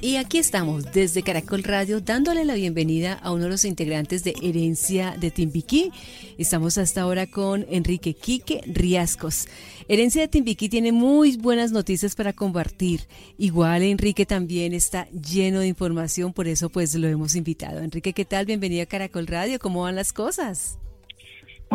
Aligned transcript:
Y 0.00 0.16
aquí 0.16 0.36
estamos 0.36 0.92
desde 0.92 1.22
Caracol 1.22 1.62
Radio 1.62 2.00
dándole 2.00 2.44
la 2.44 2.54
bienvenida 2.54 3.14
a 3.14 3.32
uno 3.32 3.44
de 3.44 3.48
los 3.50 3.64
integrantes 3.64 4.22
de 4.22 4.34
Herencia 4.42 5.16
de 5.18 5.30
Timbiquí. 5.30 5.92
Estamos 6.36 6.76
hasta 6.76 7.00
ahora 7.00 7.26
con 7.26 7.64
Enrique 7.70 8.12
Quique 8.12 8.60
Riascos. 8.66 9.48
Herencia 9.88 10.20
de 10.20 10.28
Timbiquí 10.28 10.68
tiene 10.68 10.92
muy 10.92 11.38
buenas 11.38 11.72
noticias 11.72 12.14
para 12.14 12.34
compartir. 12.34 13.08
Igual 13.38 13.82
Enrique 13.82 14.26
también 14.26 14.74
está 14.74 15.08
lleno 15.10 15.60
de 15.60 15.68
información, 15.68 16.34
por 16.34 16.48
eso 16.48 16.68
pues 16.68 16.94
lo 16.94 17.08
hemos 17.08 17.34
invitado. 17.34 17.80
Enrique, 17.80 18.12
¿qué 18.12 18.26
tal? 18.26 18.44
Bienvenido 18.44 18.82
a 18.82 18.86
Caracol 18.86 19.26
Radio. 19.26 19.58
¿Cómo 19.58 19.82
van 19.82 19.96
las 19.96 20.12
cosas? 20.12 20.78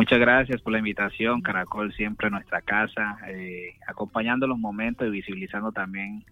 Muchas 0.00 0.18
gracias 0.18 0.62
por 0.62 0.72
la 0.72 0.78
invitación, 0.78 1.42
Caracol 1.42 1.92
siempre 1.92 2.28
en 2.28 2.32
nuestra 2.32 2.62
casa, 2.62 3.18
eh, 3.28 3.74
acompañando 3.86 4.46
los 4.46 4.58
momentos 4.58 5.06
y 5.06 5.10
visibilizando 5.10 5.72
también 5.72 6.24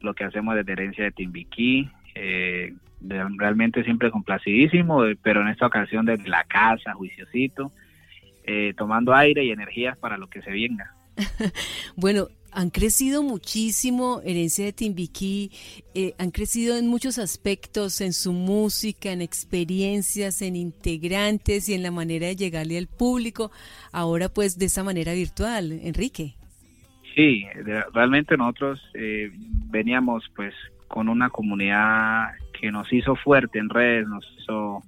lo 0.00 0.14
que 0.14 0.24
hacemos 0.24 0.56
desde 0.56 0.72
Herencia 0.72 1.04
de 1.04 1.12
Timbiquí. 1.12 1.88
Eh, 2.16 2.74
realmente 3.00 3.84
siempre 3.84 4.10
complacidísimo, 4.10 5.04
eh, 5.04 5.16
pero 5.22 5.42
en 5.42 5.48
esta 5.48 5.64
ocasión 5.64 6.04
desde 6.06 6.28
la 6.28 6.42
casa, 6.42 6.94
juiciosito, 6.94 7.70
eh, 8.42 8.74
tomando 8.76 9.14
aire 9.14 9.44
y 9.44 9.52
energías 9.52 9.96
para 9.96 10.18
lo 10.18 10.26
que 10.26 10.42
se 10.42 10.50
venga. 10.50 10.92
bueno, 11.96 12.26
han 12.54 12.70
crecido 12.70 13.22
muchísimo, 13.22 14.20
Herencia 14.24 14.64
de 14.64 14.72
Timbiquí, 14.72 15.50
han 16.18 16.30
crecido 16.30 16.76
en 16.76 16.86
muchos 16.86 17.18
aspectos, 17.18 18.00
en 18.00 18.12
su 18.12 18.32
música, 18.32 19.10
en 19.10 19.22
experiencias, 19.22 20.40
en 20.42 20.56
integrantes 20.56 21.68
y 21.68 21.74
en 21.74 21.82
la 21.82 21.90
manera 21.90 22.28
de 22.28 22.36
llegarle 22.36 22.78
al 22.78 22.86
público, 22.86 23.50
ahora 23.92 24.28
pues 24.28 24.58
de 24.58 24.66
esa 24.66 24.84
manera 24.84 25.12
virtual. 25.12 25.72
Enrique. 25.82 26.34
Sí, 27.14 27.44
realmente 27.92 28.36
nosotros 28.36 28.80
eh, 28.94 29.30
veníamos 29.70 30.24
pues 30.34 30.52
con 30.88 31.08
una 31.08 31.30
comunidad 31.30 32.30
que 32.60 32.72
nos 32.72 32.92
hizo 32.92 33.14
fuerte 33.14 33.58
en 33.58 33.68
redes, 33.68 34.06
nos 34.08 34.24
hizo, 34.38 34.82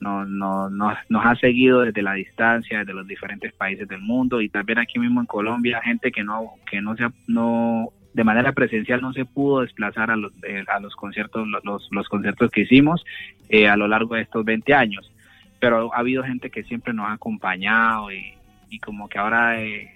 no, 0.00 0.24
no, 0.24 0.68
nos, 0.70 1.24
ha 1.24 1.34
seguido 1.36 1.80
desde 1.80 2.02
la 2.02 2.14
distancia, 2.14 2.80
desde 2.80 2.94
los 2.94 3.06
diferentes 3.06 3.52
países 3.52 3.88
del 3.88 4.00
mundo 4.00 4.40
y 4.40 4.48
también 4.48 4.78
aquí 4.78 4.98
mismo 4.98 5.20
en 5.20 5.26
Colombia, 5.26 5.80
gente 5.82 6.12
que 6.12 6.22
no, 6.22 6.52
que 6.70 6.80
no 6.80 6.96
se, 6.96 7.06
no, 7.26 7.90
de 8.12 8.24
manera 8.24 8.52
presencial 8.52 9.00
no 9.00 9.12
se 9.12 9.24
pudo 9.24 9.60
desplazar 9.62 10.10
a 10.10 10.16
los, 10.16 10.32
eh, 10.44 10.64
a 10.68 10.80
los 10.80 10.94
conciertos, 10.94 11.46
los, 11.64 11.88
los 11.90 12.08
conciertos 12.08 12.50
que 12.50 12.62
hicimos 12.62 13.04
eh, 13.48 13.68
a 13.68 13.76
lo 13.76 13.88
largo 13.88 14.14
de 14.14 14.22
estos 14.22 14.44
20 14.44 14.74
años. 14.74 15.10
Pero 15.58 15.94
ha 15.94 15.98
habido 15.98 16.22
gente 16.22 16.50
que 16.50 16.64
siempre 16.64 16.92
nos 16.92 17.06
ha 17.08 17.12
acompañado 17.12 18.12
y, 18.12 18.34
y 18.68 18.78
como 18.78 19.08
que 19.08 19.18
ahora 19.18 19.62
eh, 19.62 19.90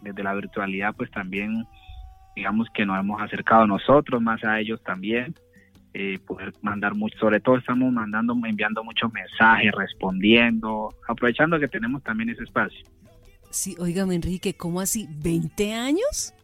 desde 0.00 0.22
la 0.22 0.34
virtualidad 0.34 0.94
pues 0.96 1.10
también 1.10 1.66
digamos 2.34 2.68
que 2.72 2.86
nos 2.86 2.98
hemos 2.98 3.20
acercado 3.20 3.66
nosotros 3.66 4.22
más 4.22 4.42
a 4.44 4.60
ellos 4.60 4.82
también 4.82 5.34
eh, 5.94 6.18
poder 6.26 6.52
mandar 6.62 6.94
mucho 6.94 7.18
sobre 7.18 7.40
todo 7.40 7.56
estamos 7.56 7.92
mandando 7.92 8.34
enviando 8.44 8.84
muchos 8.84 9.12
mensajes 9.12 9.72
respondiendo 9.72 10.94
aprovechando 11.08 11.58
que 11.58 11.68
tenemos 11.68 12.02
también 12.02 12.30
ese 12.30 12.44
espacio 12.44 12.84
sí 13.50 13.74
oígame 13.78 14.14
Enrique 14.14 14.54
cómo 14.54 14.80
así 14.80 15.08
20 15.10 15.72
años 15.74 16.34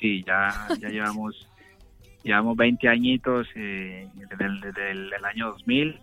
sí 0.00 0.22
ya 0.24 0.68
ya 0.78 0.88
llevamos 0.88 1.48
llevamos 2.22 2.56
20 2.56 2.88
añitos 2.88 3.46
eh, 3.54 4.08
desde, 4.38 4.90
el, 4.90 5.24
año 5.24 5.50
2000 5.50 6.00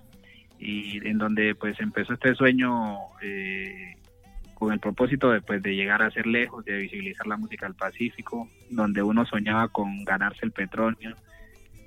y 0.59 1.07
en 1.07 1.17
donde 1.17 1.55
pues 1.55 1.79
empezó 1.79 2.13
este 2.13 2.35
sueño 2.35 2.97
eh, 3.21 3.95
con 4.61 4.71
el 4.71 4.79
propósito 4.79 5.31
de, 5.31 5.41
pues, 5.41 5.63
de 5.63 5.75
llegar 5.75 6.03
a 6.03 6.11
ser 6.11 6.27
lejos, 6.27 6.63
de 6.63 6.77
visibilizar 6.77 7.25
la 7.25 7.35
música 7.35 7.65
del 7.65 7.73
Pacífico, 7.73 8.47
donde 8.69 9.01
uno 9.01 9.25
soñaba 9.25 9.69
con 9.69 10.05
ganarse 10.05 10.45
el 10.45 10.51
petróleo. 10.51 11.15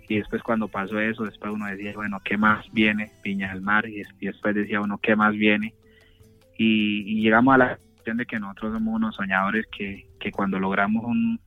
Y 0.09 0.19
después 0.19 0.43
cuando 0.43 0.69
pasó 0.69 1.01
eso, 1.01 1.25
después 1.25 1.53
uno 1.53 1.67
decía, 1.67 1.93
bueno, 1.95 2.21
¿qué 2.25 2.37
más 2.37 2.65
viene? 2.73 3.13
Piña 3.23 3.53
del 3.53 3.63
Mar. 3.63 3.87
Y, 3.89 4.03
después 4.21 4.55
decía 4.55 4.81
uno, 4.81 4.99
¿qué 4.99 5.17
más 5.17 5.33
viene? 5.33 5.75
Y, 6.59 7.23
llegamos 7.23 7.55
a 7.55 7.59
la 7.59 7.77
cuestión 7.77 8.19
de 8.19 8.27
que 8.27 8.39
nosotros 8.39 8.75
somos 8.75 8.95
unos 8.95 9.17
soñadores 9.17 9.67
que, 9.67 10.07
que 10.21 10.31
cuando 10.31 10.59
logramos 10.59 11.05
un, 11.05 11.41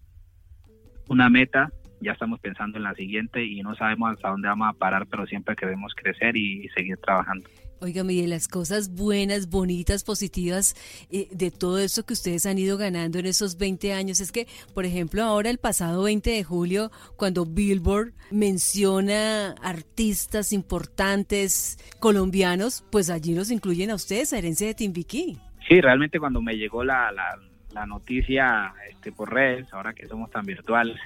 una 1.08 1.30
meta, 1.30 1.72
ya 2.02 2.14
estamos 2.14 2.40
pensando 2.40 2.78
en 2.78 2.84
la 2.84 2.94
siguiente 2.94 3.44
y 3.44 3.62
no 3.62 3.76
sabemos 3.76 4.14
hasta 4.14 4.30
dónde 4.30 4.48
vamos 4.48 4.70
a 4.70 4.74
parar, 4.74 5.08
pero 5.08 5.26
siempre 5.26 5.56
queremos 5.56 5.94
crecer 5.96 6.36
y 6.36 6.68
seguir 6.70 6.98
trabajando. 6.98 7.48
Oiga, 7.80 8.04
y 8.12 8.26
las 8.26 8.48
cosas 8.48 8.96
buenas, 8.96 9.50
bonitas, 9.50 10.04
positivas 10.04 10.76
eh, 11.12 11.28
de 11.32 11.52
todo 11.52 11.78
eso 11.78 12.06
que 12.06 12.14
ustedes 12.14 12.46
han 12.48 12.58
ido 12.58 12.78
ganando 12.78 13.20
en 13.20 13.28
esos 13.28 13.58
20 13.58 13.94
años 13.94 14.20
es 14.20 14.32
que, 14.32 14.48
por 14.74 14.86
ejemplo, 14.86 15.24
ahora 15.24 15.50
el 15.50 15.60
pasado 15.60 16.04
20 16.04 16.30
de 16.30 16.44
julio, 16.44 16.92
cuando 17.18 17.46
Billboard 17.46 18.14
menciona 18.32 19.52
artistas 19.62 20.54
importantes 20.54 21.78
colombianos, 22.00 22.84
pues 22.92 23.10
allí 23.10 23.36
los 23.36 23.52
incluyen 23.52 23.92
a 23.92 23.96
ustedes, 23.96 24.34
a 24.34 24.40
Herencia 24.40 24.68
de 24.68 24.74
Timbiquí. 24.74 25.38
Sí, 25.68 25.80
realmente 25.80 26.20
cuando 26.20 26.42
me 26.42 26.56
llegó 26.56 26.84
la, 26.84 27.12
la, 27.12 27.38
la 27.74 27.86
noticia 27.86 28.74
este, 28.90 29.12
por 29.12 29.32
redes, 29.32 29.72
ahora 29.72 29.94
que 29.94 30.08
somos 30.08 30.32
tan 30.32 30.46
virtuales, 30.46 30.98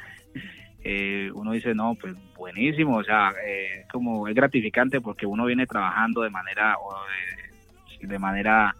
eh, 0.83 1.29
uno 1.33 1.51
dice, 1.51 1.75
no, 1.75 1.95
pues 1.95 2.15
buenísimo, 2.35 2.97
o 2.97 3.03
sea, 3.03 3.33
eh, 3.45 3.85
como 3.91 4.27
es 4.27 4.33
gratificante 4.33 4.99
porque 4.99 5.25
uno 5.25 5.45
viene 5.45 5.67
trabajando 5.67 6.21
de 6.21 6.31
manera, 6.31 6.75
de, 8.01 8.19
manera 8.19 8.75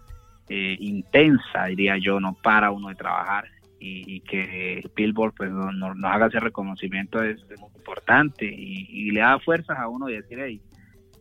eh, 0.48 0.76
intensa, 0.80 1.66
diría 1.66 1.96
yo, 1.98 2.18
no 2.18 2.34
para 2.34 2.70
uno 2.70 2.88
de 2.88 2.94
trabajar. 2.94 3.46
Y, 3.84 4.20
que 4.20 4.80
Billboard 4.94 5.34
pues 5.34 5.50
nos, 5.50 5.96
haga 6.04 6.28
ese 6.28 6.38
reconocimiento 6.38 7.20
es, 7.20 7.40
muy 7.58 7.70
importante. 7.74 8.44
Y, 8.44 9.10
le 9.10 9.18
da 9.18 9.40
fuerzas 9.40 9.76
a 9.76 9.88
uno 9.88 10.08
y 10.08 10.14
decir, 10.14 10.38
hey, 10.40 10.60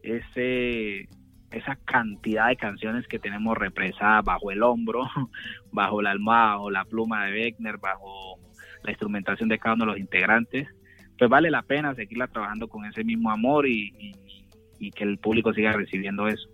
ese 0.03 1.09
esa 1.51 1.75
cantidad 1.75 2.47
de 2.47 2.55
canciones 2.55 3.07
que 3.07 3.19
tenemos 3.19 3.57
represadas 3.57 4.23
bajo 4.23 4.51
el 4.51 4.61
hombro, 4.63 5.03
bajo 5.71 6.01
la 6.03 6.11
almohada, 6.11 6.53
bajo 6.53 6.69
la 6.69 6.85
pluma 6.85 7.25
de 7.25 7.31
Beckner, 7.31 7.77
bajo 7.77 8.37
la 8.83 8.91
instrumentación 8.91 9.49
de 9.49 9.59
cada 9.59 9.75
uno 9.75 9.85
de 9.85 9.91
los 9.91 9.99
integrantes, 9.99 10.67
pues 11.17 11.29
vale 11.29 11.51
la 11.51 11.61
pena 11.61 11.93
seguirla 11.95 12.27
trabajando 12.27 12.67
con 12.67 12.85
ese 12.85 13.03
mismo 13.03 13.31
amor 13.31 13.67
y, 13.67 14.15
que 14.95 15.03
el 15.03 15.19
público 15.19 15.53
siga 15.53 15.73
recibiendo 15.73 16.27
eso. 16.27 16.49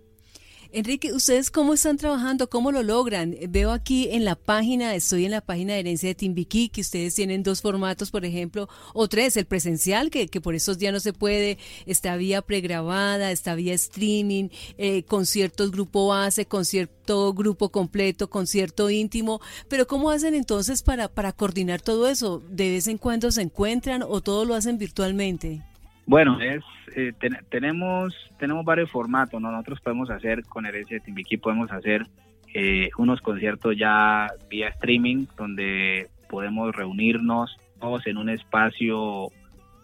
Enrique, 0.70 1.14
¿ustedes 1.14 1.50
cómo 1.50 1.72
están 1.72 1.96
trabajando? 1.96 2.50
¿Cómo 2.50 2.72
lo 2.72 2.82
logran? 2.82 3.34
Veo 3.48 3.70
aquí 3.72 4.08
en 4.10 4.26
la 4.26 4.34
página, 4.34 4.94
estoy 4.94 5.24
en 5.24 5.30
la 5.30 5.40
página 5.40 5.72
de 5.72 5.80
herencia 5.80 6.10
de 6.10 6.14
Timbiquí, 6.14 6.68
que 6.68 6.82
ustedes 6.82 7.14
tienen 7.14 7.42
dos 7.42 7.62
formatos, 7.62 8.10
por 8.10 8.26
ejemplo, 8.26 8.68
o 8.92 9.08
tres, 9.08 9.38
el 9.38 9.46
presencial, 9.46 10.10
que, 10.10 10.28
que 10.28 10.42
por 10.42 10.54
esos 10.54 10.76
días 10.76 10.92
no 10.92 11.00
se 11.00 11.14
puede, 11.14 11.56
está 11.86 12.16
vía 12.16 12.42
pregrabada, 12.42 13.32
está 13.32 13.54
vía 13.54 13.72
streaming, 13.72 14.50
eh, 14.76 15.04
conciertos 15.04 15.70
grupo 15.70 16.08
base, 16.08 16.44
concierto 16.44 17.32
grupo 17.32 17.70
completo, 17.70 18.28
concierto 18.28 18.90
íntimo, 18.90 19.40
pero 19.68 19.86
¿cómo 19.86 20.10
hacen 20.10 20.34
entonces 20.34 20.82
para, 20.82 21.08
para 21.08 21.32
coordinar 21.32 21.80
todo 21.80 22.08
eso? 22.08 22.42
¿De 22.50 22.70
vez 22.72 22.88
en 22.88 22.98
cuando 22.98 23.30
se 23.30 23.40
encuentran 23.40 24.02
o 24.02 24.20
todo 24.20 24.44
lo 24.44 24.54
hacen 24.54 24.76
virtualmente? 24.76 25.62
Bueno, 26.08 26.40
es 26.40 26.64
eh, 26.96 27.12
tenemos 27.50 28.14
tenemos 28.38 28.64
varios 28.64 28.90
formatos, 28.90 29.42
nosotros 29.42 29.78
podemos 29.82 30.08
hacer 30.08 30.42
con 30.46 30.64
Herencia 30.64 30.96
de 30.96 31.04
Timbiquí, 31.04 31.36
podemos 31.36 31.70
hacer 31.70 32.06
eh, 32.54 32.88
unos 32.96 33.20
conciertos 33.20 33.76
ya 33.76 34.26
vía 34.48 34.68
streaming 34.68 35.26
donde 35.36 36.08
podemos 36.30 36.74
reunirnos 36.74 37.58
todos 37.78 38.06
en 38.06 38.16
un 38.16 38.30
espacio 38.30 39.28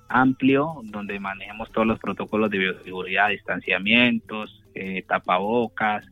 amplio 0.08 0.80
donde 0.84 1.20
manejemos 1.20 1.70
todos 1.70 1.86
los 1.86 1.98
protocolos 1.98 2.48
de 2.48 2.56
bioseguridad, 2.56 3.28
distanciamientos, 3.28 4.64
eh, 4.74 5.04
tapabocas, 5.06 6.06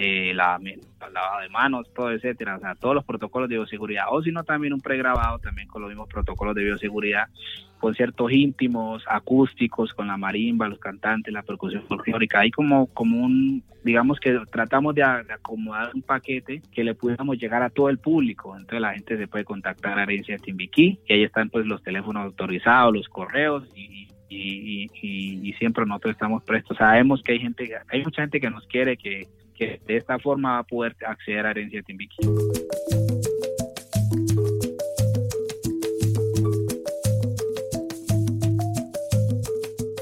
eh, 0.00 0.32
la, 0.32 0.60
lavado 1.12 1.40
de 1.40 1.48
manos, 1.48 1.92
todo, 1.92 2.12
etcétera, 2.12 2.54
o 2.54 2.60
sea, 2.60 2.76
todos 2.76 2.94
los 2.94 3.04
protocolos 3.04 3.48
de 3.48 3.56
bioseguridad, 3.56 4.04
o 4.10 4.22
si 4.22 4.30
no 4.30 4.44
también 4.44 4.72
un 4.72 4.80
pregrabado 4.80 5.40
también 5.40 5.66
con 5.66 5.82
los 5.82 5.88
mismos 5.88 6.08
protocolos 6.08 6.54
de 6.54 6.62
bioseguridad, 6.62 7.26
conciertos 7.80 8.30
íntimos, 8.30 9.02
acústicos, 9.08 9.92
con 9.94 10.06
la 10.06 10.16
marimba, 10.16 10.68
los 10.68 10.78
cantantes, 10.78 11.34
la 11.34 11.42
percusión 11.42 11.82
folclórica, 11.82 12.38
hay 12.38 12.52
como, 12.52 12.86
como 12.94 13.24
un, 13.24 13.64
digamos 13.82 14.20
que 14.20 14.38
tratamos 14.52 14.94
de, 14.94 15.02
acomodar 15.02 15.90
un 15.92 16.02
paquete 16.02 16.62
que 16.72 16.84
le 16.84 16.94
pudiéramos 16.94 17.36
llegar 17.36 17.64
a 17.64 17.70
todo 17.70 17.88
el 17.88 17.98
público, 17.98 18.54
entonces 18.54 18.80
la 18.80 18.94
gente 18.94 19.18
se 19.18 19.26
puede 19.26 19.44
contactar 19.44 19.98
a 19.98 20.04
Herencia 20.04 20.38
Timbiquí, 20.38 21.00
y 21.08 21.12
ahí 21.12 21.24
están 21.24 21.50
pues 21.50 21.66
los 21.66 21.82
teléfonos 21.82 22.24
autorizados, 22.24 22.94
los 22.94 23.08
correos, 23.08 23.68
y, 23.74 24.06
y, 24.28 24.86
y, 25.02 25.52
siempre 25.54 25.84
nosotros 25.86 26.12
estamos 26.12 26.44
prestos. 26.44 26.76
Sabemos 26.76 27.22
que 27.22 27.32
hay 27.32 27.38
gente, 27.40 27.68
hay 27.88 28.04
mucha 28.04 28.22
gente 28.22 28.38
que 28.38 28.50
nos 28.50 28.66
quiere, 28.66 28.96
que, 28.96 29.26
que 29.58 29.80
de 29.86 29.96
esta 29.96 30.18
forma 30.18 30.52
va 30.52 30.58
a 30.60 30.64
poder 30.64 30.94
acceder 31.06 31.46
a 31.46 31.50
Herencia 31.50 31.82
Timbiquí. 31.82 32.16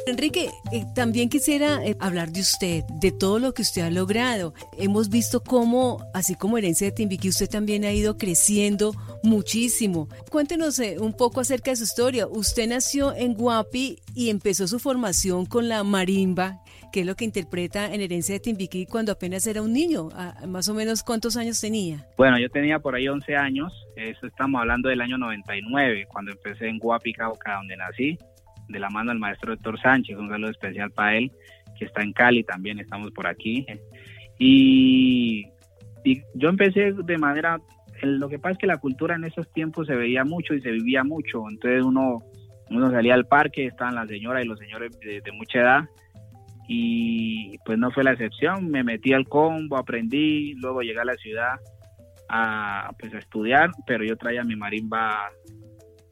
Enrique, 0.06 0.50
eh, 0.72 0.84
también 0.94 1.28
quisiera 1.28 1.84
eh, 1.84 1.96
hablar 2.00 2.30
de 2.30 2.40
usted, 2.40 2.84
de 3.00 3.12
todo 3.12 3.38
lo 3.38 3.52
que 3.52 3.62
usted 3.62 3.82
ha 3.82 3.90
logrado. 3.90 4.54
Hemos 4.78 5.08
visto 5.08 5.42
cómo, 5.42 5.98
así 6.14 6.34
como 6.34 6.58
Herencia 6.58 6.86
de 6.86 6.92
Timbiquí, 6.92 7.28
usted 7.28 7.48
también 7.48 7.84
ha 7.84 7.92
ido 7.92 8.16
creciendo 8.16 8.92
Muchísimo. 9.26 10.08
Cuéntenos 10.30 10.78
eh, 10.78 10.98
un 11.00 11.12
poco 11.12 11.40
acerca 11.40 11.72
de 11.72 11.76
su 11.76 11.82
historia. 11.82 12.28
Usted 12.28 12.68
nació 12.68 13.12
en 13.12 13.34
Guapi 13.34 13.98
y 14.14 14.30
empezó 14.30 14.68
su 14.68 14.78
formación 14.78 15.46
con 15.46 15.68
la 15.68 15.82
marimba, 15.82 16.62
que 16.92 17.00
es 17.00 17.06
lo 17.06 17.14
que 17.14 17.24
interpreta 17.24 17.92
en 17.92 18.00
Herencia 18.00 18.34
de 18.34 18.40
Timbiquí 18.40 18.86
cuando 18.86 19.12
apenas 19.12 19.46
era 19.46 19.62
un 19.62 19.72
niño. 19.72 20.08
más 20.46 20.68
o 20.68 20.74
menos, 20.74 21.02
¿cuántos 21.02 21.36
años 21.36 21.60
tenía? 21.60 22.06
Bueno, 22.16 22.38
yo 22.38 22.48
tenía 22.50 22.78
por 22.78 22.94
ahí 22.94 23.08
11 23.08 23.36
años. 23.36 23.72
Estamos 23.96 24.60
hablando 24.60 24.88
del 24.88 25.00
año 25.00 25.18
99, 25.18 26.06
cuando 26.08 26.32
empecé 26.32 26.68
en 26.68 26.78
Guapi, 26.78 27.12
Cauca, 27.12 27.56
donde 27.56 27.76
nací, 27.76 28.18
de 28.68 28.78
la 28.78 28.90
mano 28.90 29.10
del 29.10 29.18
maestro 29.18 29.52
Héctor 29.52 29.80
Sánchez. 29.80 30.16
Un 30.16 30.28
saludo 30.28 30.50
especial 30.50 30.90
para 30.90 31.16
él, 31.16 31.32
que 31.78 31.86
está 31.86 32.02
en 32.02 32.12
Cali 32.12 32.44
también, 32.44 32.78
estamos 32.78 33.10
por 33.12 33.26
aquí. 33.26 33.66
Y, 34.38 35.46
y 36.04 36.22
yo 36.34 36.48
empecé 36.48 36.92
de 36.92 37.18
manera 37.18 37.58
lo 38.02 38.28
que 38.28 38.38
pasa 38.38 38.52
es 38.52 38.58
que 38.58 38.66
la 38.66 38.78
cultura 38.78 39.16
en 39.16 39.24
esos 39.24 39.50
tiempos 39.52 39.86
se 39.86 39.94
veía 39.94 40.24
mucho 40.24 40.54
y 40.54 40.60
se 40.60 40.70
vivía 40.70 41.04
mucho, 41.04 41.44
entonces 41.48 41.82
uno, 41.82 42.22
uno 42.70 42.90
salía 42.90 43.14
al 43.14 43.26
parque, 43.26 43.66
estaban 43.66 43.94
las 43.94 44.08
señoras 44.08 44.44
y 44.44 44.48
los 44.48 44.58
señores 44.58 44.98
de, 45.00 45.32
mucha 45.32 45.60
edad 45.60 45.84
y 46.68 47.58
pues 47.64 47.78
no 47.78 47.90
fue 47.90 48.04
la 48.04 48.12
excepción, 48.12 48.70
me 48.70 48.82
metí 48.82 49.12
al 49.12 49.28
combo, 49.28 49.76
aprendí, 49.76 50.54
luego 50.54 50.82
llegué 50.82 51.00
a 51.00 51.04
la 51.04 51.14
ciudad 51.14 51.54
a, 52.28 52.90
pues, 52.98 53.14
a 53.14 53.18
estudiar, 53.18 53.70
pero 53.86 54.04
yo 54.04 54.16
traía 54.16 54.42
mi 54.44 54.56
marimba 54.56 55.30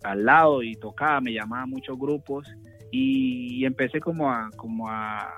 al 0.04 0.24
lado 0.24 0.62
y 0.62 0.74
tocaba, 0.74 1.20
me 1.20 1.32
llamaba 1.32 1.62
a 1.62 1.66
muchos 1.66 1.98
grupos 1.98 2.46
y, 2.92 3.64
empecé 3.64 3.98
como 3.98 4.30
a, 4.30 4.50
como 4.56 4.88
a, 4.88 5.28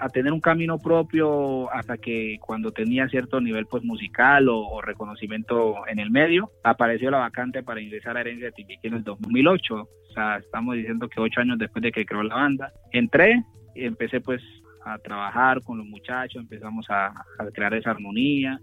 a 0.00 0.08
tener 0.08 0.32
un 0.32 0.40
camino 0.40 0.78
propio 0.78 1.70
hasta 1.72 1.98
que 1.98 2.38
cuando 2.40 2.72
tenía 2.72 3.08
cierto 3.08 3.40
nivel 3.40 3.66
pues 3.66 3.84
musical 3.84 4.48
o, 4.48 4.80
reconocimiento 4.80 5.86
en 5.86 5.98
el 5.98 6.10
medio, 6.10 6.50
apareció 6.62 7.10
la 7.10 7.18
vacante 7.18 7.62
para 7.62 7.80
ingresar 7.80 8.16
a 8.16 8.20
Herencia 8.20 8.46
de 8.46 8.52
Timbiquí 8.52 8.88
en 8.88 8.94
el 8.94 9.04
2008. 9.04 9.74
O 9.74 10.12
sea, 10.12 10.36
estamos 10.36 10.74
diciendo 10.74 11.08
que 11.08 11.20
ocho 11.20 11.40
años 11.40 11.58
después 11.58 11.82
de 11.82 11.92
que 11.92 12.04
creó 12.04 12.22
la 12.22 12.34
banda. 12.34 12.72
Entré 12.92 13.42
y 13.74 13.84
empecé 13.84 14.20
pues 14.20 14.42
a 14.84 14.98
trabajar 14.98 15.62
con 15.62 15.78
los 15.78 15.86
muchachos, 15.86 16.42
empezamos 16.42 16.86
a, 16.88 17.12
crear 17.52 17.74
esa 17.74 17.90
armonía, 17.90 18.58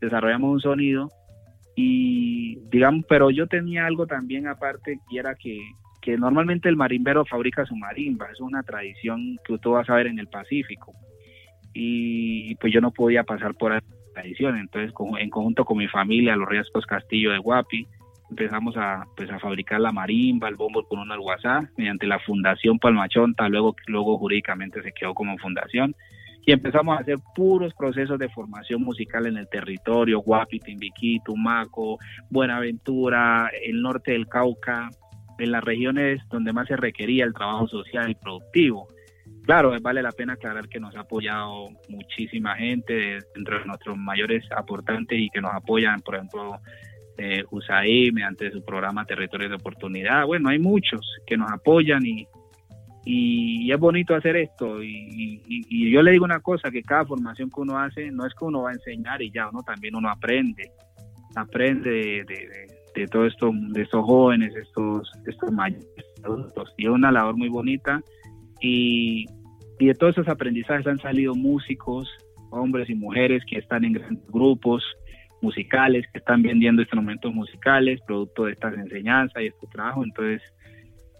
desarrollamos 0.00 0.54
un 0.54 0.60
sonido 0.60 1.08
y 1.76 2.58
digamos, 2.70 3.04
pero 3.08 3.30
yo 3.30 3.46
tenía 3.46 3.86
algo 3.86 4.06
también 4.06 4.46
aparte 4.46 4.98
y 5.10 5.18
era 5.18 5.34
que 5.34 5.58
que 6.00 6.16
normalmente 6.16 6.68
el 6.68 6.76
marimbero 6.76 7.24
fabrica 7.24 7.66
su 7.66 7.76
marimba, 7.76 8.28
es 8.32 8.40
una 8.40 8.62
tradición 8.62 9.36
que 9.44 9.58
tú 9.58 9.72
vas 9.72 9.90
a 9.90 9.94
ver 9.96 10.06
en 10.06 10.18
el 10.18 10.28
Pacífico. 10.28 10.94
Y, 11.74 12.54
pues 12.56 12.72
yo 12.72 12.80
no 12.80 12.90
podía 12.90 13.24
pasar 13.24 13.54
por 13.54 13.72
esa 13.72 13.84
tradición, 14.14 14.56
entonces 14.56 14.92
en 15.18 15.30
conjunto 15.30 15.64
con 15.64 15.78
mi 15.78 15.88
familia, 15.88 16.34
los 16.34 16.48
Riesgos 16.48 16.86
Castillo 16.86 17.32
de 17.32 17.38
Guapi, 17.38 17.86
empezamos 18.30 18.76
a, 18.76 19.04
pues, 19.16 19.30
a 19.30 19.38
fabricar 19.38 19.80
la 19.80 19.92
marimba, 19.92 20.48
el 20.48 20.56
bombo 20.56 20.82
con 20.84 20.98
un 20.98 21.10
alguazá, 21.10 21.70
mediante 21.76 22.06
la 22.06 22.18
Fundación 22.20 22.78
Palmachonta, 22.78 23.48
luego, 23.48 23.74
luego 23.86 24.18
jurídicamente 24.18 24.82
se 24.82 24.92
quedó 24.92 25.14
como 25.14 25.38
fundación, 25.38 25.94
y 26.44 26.52
empezamos 26.52 26.96
a 26.96 27.00
hacer 27.00 27.18
puros 27.34 27.74
procesos 27.74 28.18
de 28.18 28.28
formación 28.30 28.82
musical 28.82 29.26
en 29.26 29.36
el 29.36 29.48
territorio, 29.48 30.20
Guapi, 30.20 30.60
Timbiquí, 30.60 31.20
Tumaco, 31.24 31.98
Buenaventura, 32.30 33.50
el 33.62 33.82
norte 33.82 34.12
del 34.12 34.28
Cauca, 34.28 34.88
en 35.38 35.52
las 35.52 35.62
regiones 35.62 36.20
donde 36.30 36.52
más 36.52 36.66
se 36.66 36.76
requería 36.76 37.24
el 37.24 37.34
trabajo 37.34 37.68
social 37.68 38.10
y 38.10 38.14
productivo. 38.14 38.88
Claro, 39.44 39.74
vale 39.80 40.02
la 40.02 40.12
pena 40.12 40.34
aclarar 40.34 40.68
que 40.68 40.80
nos 40.80 40.96
ha 40.96 41.00
apoyado 41.00 41.68
muchísima 41.88 42.56
gente, 42.56 43.18
entre 43.34 43.64
nuestros 43.64 43.96
mayores 43.96 44.44
aportantes 44.56 45.18
y 45.18 45.30
que 45.30 45.40
nos 45.40 45.54
apoyan, 45.54 46.00
por 46.00 46.16
ejemplo, 46.16 46.60
eh, 47.18 47.44
USAID 47.50 48.12
mediante 48.12 48.50
su 48.50 48.64
programa 48.64 49.04
Territorios 49.04 49.50
de 49.50 49.56
Oportunidad. 49.56 50.26
Bueno, 50.26 50.48
hay 50.48 50.58
muchos 50.58 51.00
que 51.26 51.36
nos 51.36 51.50
apoyan 51.52 52.04
y, 52.04 52.26
es 53.70 53.78
bonito 53.78 54.14
hacer 54.14 54.36
esto. 54.36 54.82
Y, 54.82 55.42
y, 55.46 55.90
yo 55.90 56.02
le 56.02 56.12
digo 56.12 56.24
una 56.24 56.40
cosa, 56.40 56.70
que 56.70 56.82
cada 56.82 57.04
formación 57.04 57.50
que 57.50 57.60
uno 57.60 57.78
hace 57.78 58.10
no 58.10 58.26
es 58.26 58.34
que 58.34 58.44
uno 58.44 58.62
va 58.62 58.70
a 58.70 58.74
enseñar 58.74 59.22
y 59.22 59.30
ya, 59.30 59.48
uno 59.48 59.62
también 59.62 59.94
uno 59.94 60.10
aprende, 60.10 60.70
aprende 61.34 62.24
de 62.26 62.78
de 62.98 63.06
todo 63.06 63.26
esto, 63.26 63.50
de 63.52 63.82
estos 63.82 64.04
jóvenes, 64.04 64.54
estos, 64.56 65.10
estos 65.26 65.52
mayores 65.52 65.86
adultos. 66.24 66.72
Y 66.76 66.86
es 66.86 66.90
una 66.90 67.12
labor 67.12 67.36
muy 67.36 67.48
bonita 67.48 68.00
y, 68.60 69.26
y 69.78 69.86
de 69.86 69.94
todos 69.94 70.14
esos 70.14 70.28
aprendizajes 70.28 70.86
han 70.86 70.98
salido 70.98 71.34
músicos, 71.34 72.08
hombres 72.50 72.88
y 72.90 72.94
mujeres 72.94 73.42
que 73.48 73.58
están 73.58 73.84
en 73.84 73.92
grandes 73.92 74.26
grupos 74.28 74.82
musicales, 75.40 76.06
que 76.12 76.18
están 76.18 76.42
vendiendo 76.42 76.82
instrumentos 76.82 77.32
musicales, 77.32 78.00
producto 78.06 78.44
de 78.44 78.52
estas 78.52 78.74
enseñanzas 78.74 79.42
y 79.42 79.46
este 79.46 79.66
trabajo. 79.68 80.04
Entonces, 80.04 80.42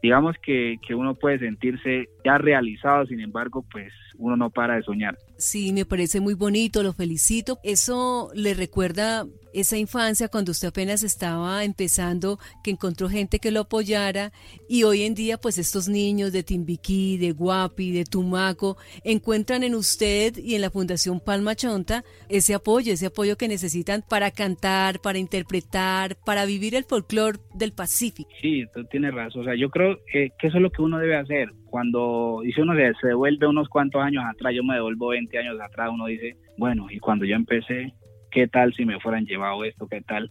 digamos 0.02 0.36
que, 0.38 0.76
que 0.86 0.94
uno 0.94 1.14
puede 1.14 1.38
sentirse 1.38 2.08
ya 2.24 2.38
realizado, 2.38 3.06
sin 3.06 3.20
embargo, 3.20 3.64
pues 3.70 3.92
uno 4.16 4.36
no 4.36 4.50
para 4.50 4.76
de 4.76 4.82
soñar. 4.82 5.16
Sí, 5.38 5.72
me 5.72 5.86
parece 5.86 6.20
muy 6.20 6.34
bonito, 6.34 6.82
lo 6.82 6.92
felicito. 6.92 7.60
Eso 7.62 8.30
le 8.34 8.54
recuerda 8.54 9.24
esa 9.52 9.76
infancia 9.76 10.28
cuando 10.28 10.52
usted 10.52 10.68
apenas 10.68 11.02
estaba 11.02 11.64
empezando, 11.64 12.38
que 12.62 12.70
encontró 12.70 13.08
gente 13.08 13.38
que 13.38 13.50
lo 13.50 13.60
apoyara 13.60 14.32
y 14.68 14.82
hoy 14.82 15.02
en 15.02 15.14
día 15.14 15.38
pues 15.38 15.58
estos 15.58 15.88
niños 15.88 16.32
de 16.32 16.42
Timbiquí, 16.42 17.18
de 17.18 17.32
Guapi, 17.32 17.92
de 17.92 18.04
Tumaco, 18.04 18.76
encuentran 19.04 19.62
en 19.62 19.74
usted 19.74 20.36
y 20.36 20.54
en 20.54 20.60
la 20.60 20.70
Fundación 20.70 21.20
Palma 21.20 21.54
Chonta 21.54 22.04
ese 22.28 22.54
apoyo, 22.54 22.92
ese 22.92 23.06
apoyo 23.06 23.36
que 23.36 23.48
necesitan 23.48 24.02
para 24.08 24.30
cantar, 24.30 25.00
para 25.00 25.18
interpretar, 25.18 26.16
para 26.24 26.44
vivir 26.46 26.74
el 26.74 26.84
folclore 26.84 27.38
del 27.54 27.72
Pacífico. 27.72 28.28
Sí, 28.40 28.64
tú 28.74 28.84
tienes 28.84 29.14
razón. 29.14 29.42
O 29.42 29.44
sea, 29.44 29.54
yo 29.54 29.70
creo 29.70 29.98
que, 30.12 30.32
eso 30.42 30.56
es 30.56 30.62
lo 30.62 30.70
que 30.70 30.82
uno 30.82 30.98
debe 30.98 31.16
hacer. 31.16 31.48
Cuando 31.70 32.40
dice 32.42 32.62
uno 32.62 32.74
se, 32.74 32.92
se 33.00 33.08
devuelve 33.08 33.46
unos 33.46 33.68
cuantos 33.68 34.02
años 34.02 34.24
atrás, 34.24 34.54
yo 34.54 34.64
me 34.64 34.74
devuelvo 34.74 35.08
20 35.08 35.38
años 35.38 35.60
atrás, 35.60 35.90
uno 35.92 36.06
dice, 36.06 36.36
bueno, 36.56 36.86
y 36.90 36.98
cuando 36.98 37.24
yo 37.24 37.36
empecé, 37.36 37.94
qué 38.30 38.48
tal 38.48 38.74
si 38.74 38.84
me 38.84 39.00
fueran 39.00 39.24
llevado 39.24 39.64
esto, 39.64 39.86
qué 39.86 40.00
tal. 40.00 40.30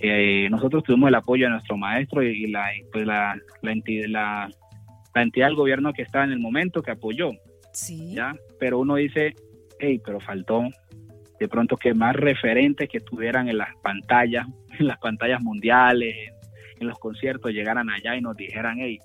Eh, 0.00 0.48
nosotros 0.50 0.82
tuvimos 0.82 1.08
el 1.08 1.14
apoyo 1.14 1.46
de 1.46 1.52
nuestro 1.52 1.76
maestro 1.76 2.22
y, 2.22 2.46
la, 2.48 2.66
pues 2.92 3.06
la, 3.06 3.36
la, 3.62 3.72
entidad, 3.72 4.08
la, 4.08 4.50
entidad 5.22 5.46
del 5.46 5.56
gobierno 5.56 5.92
que 5.92 6.02
estaba 6.02 6.24
en 6.24 6.32
el 6.32 6.38
momento 6.38 6.82
que 6.82 6.90
apoyó. 6.90 7.30
Sí. 7.72 8.14
¿ya? 8.14 8.34
Pero 8.58 8.78
uno 8.78 8.96
dice, 8.96 9.34
hey, 9.78 10.00
pero 10.04 10.20
faltó 10.20 10.68
de 11.38 11.48
pronto 11.48 11.76
que 11.76 11.94
más 11.94 12.16
referentes 12.16 12.88
que 12.88 13.00
tuvieran 13.00 13.48
en 13.48 13.58
las 13.58 13.74
pantallas, 13.82 14.46
en 14.78 14.86
las 14.86 14.98
pantallas 14.98 15.40
mundiales, 15.42 16.14
en, 16.78 16.86
los 16.86 16.98
conciertos, 16.98 17.52
llegaran 17.52 17.88
allá 17.88 18.16
y 18.16 18.20
nos 18.20 18.36
dijeran, 18.36 18.78
hey, 18.78 18.98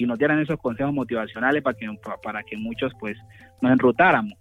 y 0.00 0.06
nos 0.06 0.18
dieran 0.18 0.40
esos 0.40 0.58
consejos 0.58 0.94
motivacionales 0.94 1.62
para 1.62 1.76
que, 1.76 1.86
para 2.22 2.42
que 2.42 2.56
muchos 2.56 2.90
pues 2.98 3.18
nos 3.60 3.70
enrutáramos. 3.70 4.32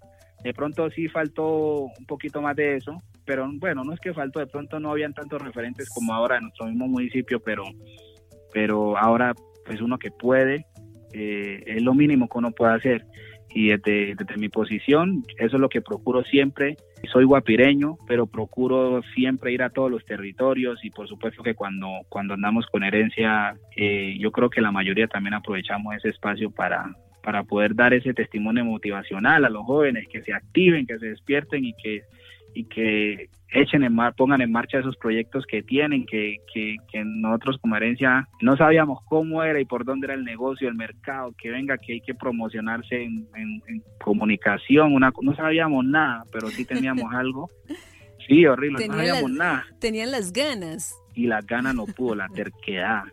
De 0.41 0.53
pronto 0.53 0.89
sí 0.91 1.09
faltó 1.09 1.87
un 1.99 2.05
poquito 2.07 2.41
más 2.41 2.55
de 2.55 2.77
eso, 2.77 2.95
pero 3.25 3.45
bueno, 3.55 3.83
no 3.83 3.91
es 3.91 3.99
que 3.99 4.13
faltó, 4.13 4.39
de 4.39 4.47
pronto 4.47 4.79
no 4.79 4.91
habían 4.91 5.13
tantos 5.13 5.41
referentes 5.41 5.89
como 5.89 6.13
ahora 6.13 6.37
en 6.37 6.43
nuestro 6.43 6.67
mismo 6.67 6.87
municipio, 6.87 7.41
pero, 7.41 7.65
pero 8.53 8.97
ahora 8.97 9.33
pues 9.65 9.81
uno 9.81 9.99
que 9.99 10.11
puede, 10.11 10.65
eh, 11.11 11.61
es 11.65 11.81
lo 11.81 11.93
mínimo 11.93 12.29
que 12.29 12.37
uno 12.37 12.51
puede 12.51 12.75
hacer. 12.75 13.05
Y 13.49 13.69
desde, 13.69 14.15
desde 14.15 14.37
mi 14.37 14.47
posición, 14.47 15.25
eso 15.39 15.57
es 15.57 15.59
lo 15.59 15.67
que 15.67 15.81
procuro 15.81 16.23
siempre. 16.23 16.77
Soy 17.11 17.23
guapireño, 17.23 17.97
pero 18.07 18.27
procuro 18.27 19.01
siempre 19.15 19.51
ir 19.51 19.63
a 19.63 19.69
todos 19.69 19.89
los 19.89 20.05
territorios 20.05 20.83
y 20.83 20.91
por 20.91 21.07
supuesto 21.07 21.41
que 21.41 21.55
cuando, 21.55 21.87
cuando 22.09 22.35
andamos 22.35 22.65
con 22.67 22.83
herencia, 22.83 23.55
eh, 23.75 24.17
yo 24.19 24.31
creo 24.31 24.49
que 24.49 24.61
la 24.61 24.71
mayoría 24.71 25.07
también 25.07 25.33
aprovechamos 25.33 25.95
ese 25.95 26.09
espacio 26.09 26.51
para, 26.51 26.95
para 27.23 27.43
poder 27.43 27.73
dar 27.75 27.93
ese 27.93 28.13
testimonio 28.13 28.65
motivacional 28.65 29.45
a 29.45 29.49
los 29.49 29.65
jóvenes, 29.65 30.07
que 30.07 30.21
se 30.21 30.33
activen, 30.33 30.85
que 30.85 30.99
se 30.99 31.07
despierten 31.07 31.65
y 31.65 31.73
que 31.73 32.03
y 32.53 32.65
que 32.65 33.29
echen 33.51 33.83
en 33.83 33.93
mar, 33.93 34.13
pongan 34.15 34.41
en 34.41 34.51
marcha 34.51 34.79
esos 34.79 34.95
proyectos 34.97 35.45
que 35.45 35.63
tienen, 35.63 36.05
que, 36.05 36.37
que, 36.53 36.75
que, 36.91 37.03
nosotros 37.03 37.57
como 37.59 37.75
herencia 37.75 38.27
no 38.41 38.55
sabíamos 38.57 38.99
cómo 39.05 39.43
era 39.43 39.59
y 39.59 39.65
por 39.65 39.85
dónde 39.85 40.07
era 40.07 40.13
el 40.13 40.23
negocio, 40.23 40.67
el 40.67 40.75
mercado, 40.75 41.33
que 41.37 41.49
venga, 41.49 41.77
que 41.77 41.93
hay 41.93 42.01
que 42.01 42.13
promocionarse 42.13 43.03
en, 43.03 43.27
comunicación, 44.03 44.93
una, 44.93 45.11
no 45.21 45.35
sabíamos 45.35 45.85
nada, 45.85 46.23
pero 46.31 46.47
sí 46.49 46.65
teníamos 46.65 47.05
algo. 47.13 47.49
Sí, 48.27 48.45
horrible, 48.45 48.87
no 48.87 48.93
sabíamos 48.93 49.31
nada. 49.31 49.65
Tenían 49.79 50.11
las 50.11 50.31
ganas. 50.31 50.95
Y 51.15 51.25
las 51.25 51.45
ganas 51.45 51.73
no 51.73 51.85
pudo, 51.85 52.15
la 52.15 52.27
terquedad. 52.29 53.03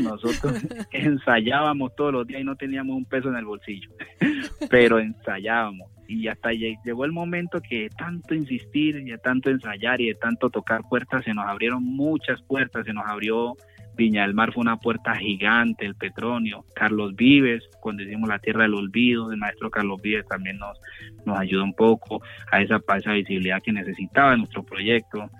nosotros 0.00 0.54
ensayábamos 0.92 1.94
todos 1.94 2.12
los 2.12 2.26
días 2.26 2.40
y 2.40 2.44
no 2.44 2.56
teníamos 2.56 2.96
un 2.96 3.04
peso 3.04 3.28
en 3.28 3.36
el 3.36 3.44
bolsillo, 3.44 3.90
pero 4.70 4.98
ensayábamos 4.98 5.91
y 6.12 6.28
hasta 6.28 6.52
llegó 6.52 7.04
el 7.04 7.12
momento 7.12 7.60
que 7.60 7.88
tanto 7.96 8.34
insistir 8.34 8.96
y 8.96 9.10
de 9.10 9.18
tanto 9.18 9.50
ensayar 9.50 10.00
y 10.00 10.08
de 10.08 10.14
tanto 10.14 10.50
tocar 10.50 10.82
puertas 10.88 11.24
se 11.24 11.34
nos 11.34 11.46
abrieron 11.46 11.82
muchas 11.82 12.42
puertas, 12.42 12.84
se 12.84 12.92
nos 12.92 13.06
abrió 13.06 13.54
Viña 13.94 14.22
del 14.22 14.34
Mar 14.34 14.52
fue 14.52 14.62
una 14.62 14.76
puerta 14.76 15.14
gigante, 15.16 15.84
el 15.84 15.94
Petronio, 15.94 16.64
Carlos 16.74 17.14
Vives, 17.14 17.62
cuando 17.80 18.02
hicimos 18.02 18.28
la 18.28 18.38
Tierra 18.38 18.62
del 18.62 18.74
Olvido, 18.74 19.30
el 19.30 19.38
maestro 19.38 19.70
Carlos 19.70 20.00
Vives 20.00 20.26
también 20.26 20.58
nos, 20.58 20.78
nos 21.26 21.38
ayudó 21.38 21.64
un 21.64 21.74
poco 21.74 22.22
a 22.50 22.62
esa, 22.62 22.80
a 22.86 22.96
esa 22.96 23.12
visibilidad 23.12 23.62
que 23.62 23.72
necesitaba 23.72 24.36
nuestro 24.36 24.62
proyecto. 24.62 25.30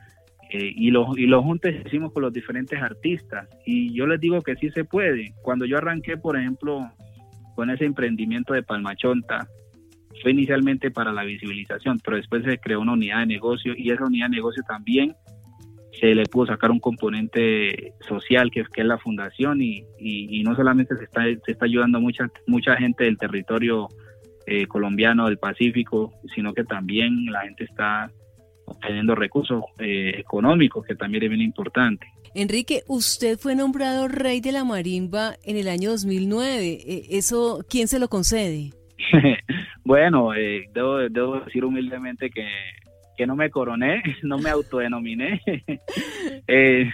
eh, 0.50 0.70
y 0.76 0.90
los 0.90 1.16
y 1.16 1.26
los 1.26 1.42
juntes 1.42 1.82
hicimos 1.86 2.12
con 2.12 2.22
los 2.22 2.32
diferentes 2.32 2.78
artistas 2.80 3.48
y 3.64 3.94
yo 3.94 4.06
les 4.06 4.20
digo 4.20 4.42
que 4.42 4.54
sí 4.56 4.70
se 4.70 4.84
puede. 4.84 5.32
Cuando 5.42 5.64
yo 5.64 5.78
arranqué, 5.78 6.18
por 6.18 6.36
ejemplo, 6.36 6.90
con 7.54 7.70
ese 7.70 7.86
emprendimiento 7.86 8.52
de 8.52 8.62
Palmachonta, 8.62 9.46
fue 10.20 10.32
inicialmente 10.32 10.90
para 10.90 11.12
la 11.12 11.24
visibilización, 11.24 11.98
pero 12.04 12.16
después 12.16 12.44
se 12.44 12.58
creó 12.58 12.80
una 12.80 12.92
unidad 12.92 13.20
de 13.20 13.26
negocio 13.26 13.74
y 13.76 13.90
esa 13.90 14.04
unidad 14.04 14.26
de 14.26 14.36
negocio 14.36 14.62
también 14.66 15.14
se 15.98 16.14
le 16.14 16.24
pudo 16.24 16.46
sacar 16.46 16.70
un 16.70 16.80
componente 16.80 17.94
social 18.08 18.50
que, 18.50 18.60
es 18.60 18.84
la 18.84 18.98
fundación 18.98 19.62
y, 19.62 19.84
y, 19.98 20.42
no 20.42 20.56
solamente 20.56 20.96
se 20.96 21.04
está, 21.04 21.22
se 21.24 21.52
está 21.52 21.66
ayudando 21.66 22.00
mucha, 22.00 22.30
mucha 22.46 22.76
gente 22.76 23.04
del 23.04 23.18
territorio 23.18 23.88
eh, 24.46 24.66
colombiano 24.66 25.26
del 25.26 25.38
Pacífico, 25.38 26.12
sino 26.34 26.52
que 26.54 26.64
también 26.64 27.26
la 27.26 27.42
gente 27.42 27.64
está 27.64 28.10
obteniendo 28.64 29.14
recursos 29.14 29.62
eh, 29.78 30.14
económicos, 30.16 30.84
que 30.86 30.94
también 30.94 31.22
es 31.24 31.28
bien 31.28 31.42
importante. 31.42 32.06
Enrique, 32.34 32.82
usted 32.88 33.38
fue 33.38 33.54
nombrado 33.54 34.08
rey 34.08 34.40
de 34.40 34.52
la 34.52 34.64
marimba 34.64 35.36
en 35.44 35.56
el 35.56 35.68
año 35.68 35.90
2009. 35.90 36.78
Eh, 36.84 37.06
¿Eso 37.10 37.64
quién 37.68 37.86
se 37.88 37.98
lo 37.98 38.08
concede? 38.08 38.70
bueno, 39.84 40.34
eh, 40.34 40.68
debo, 40.72 41.40
decir 41.40 41.64
humildemente 41.64 42.30
que, 42.30 42.46
que 43.16 43.26
no 43.26 43.36
me 43.36 43.50
coroné, 43.50 44.02
no 44.22 44.38
me 44.38 44.50
autodenominé. 44.50 45.40
eh, 46.46 46.90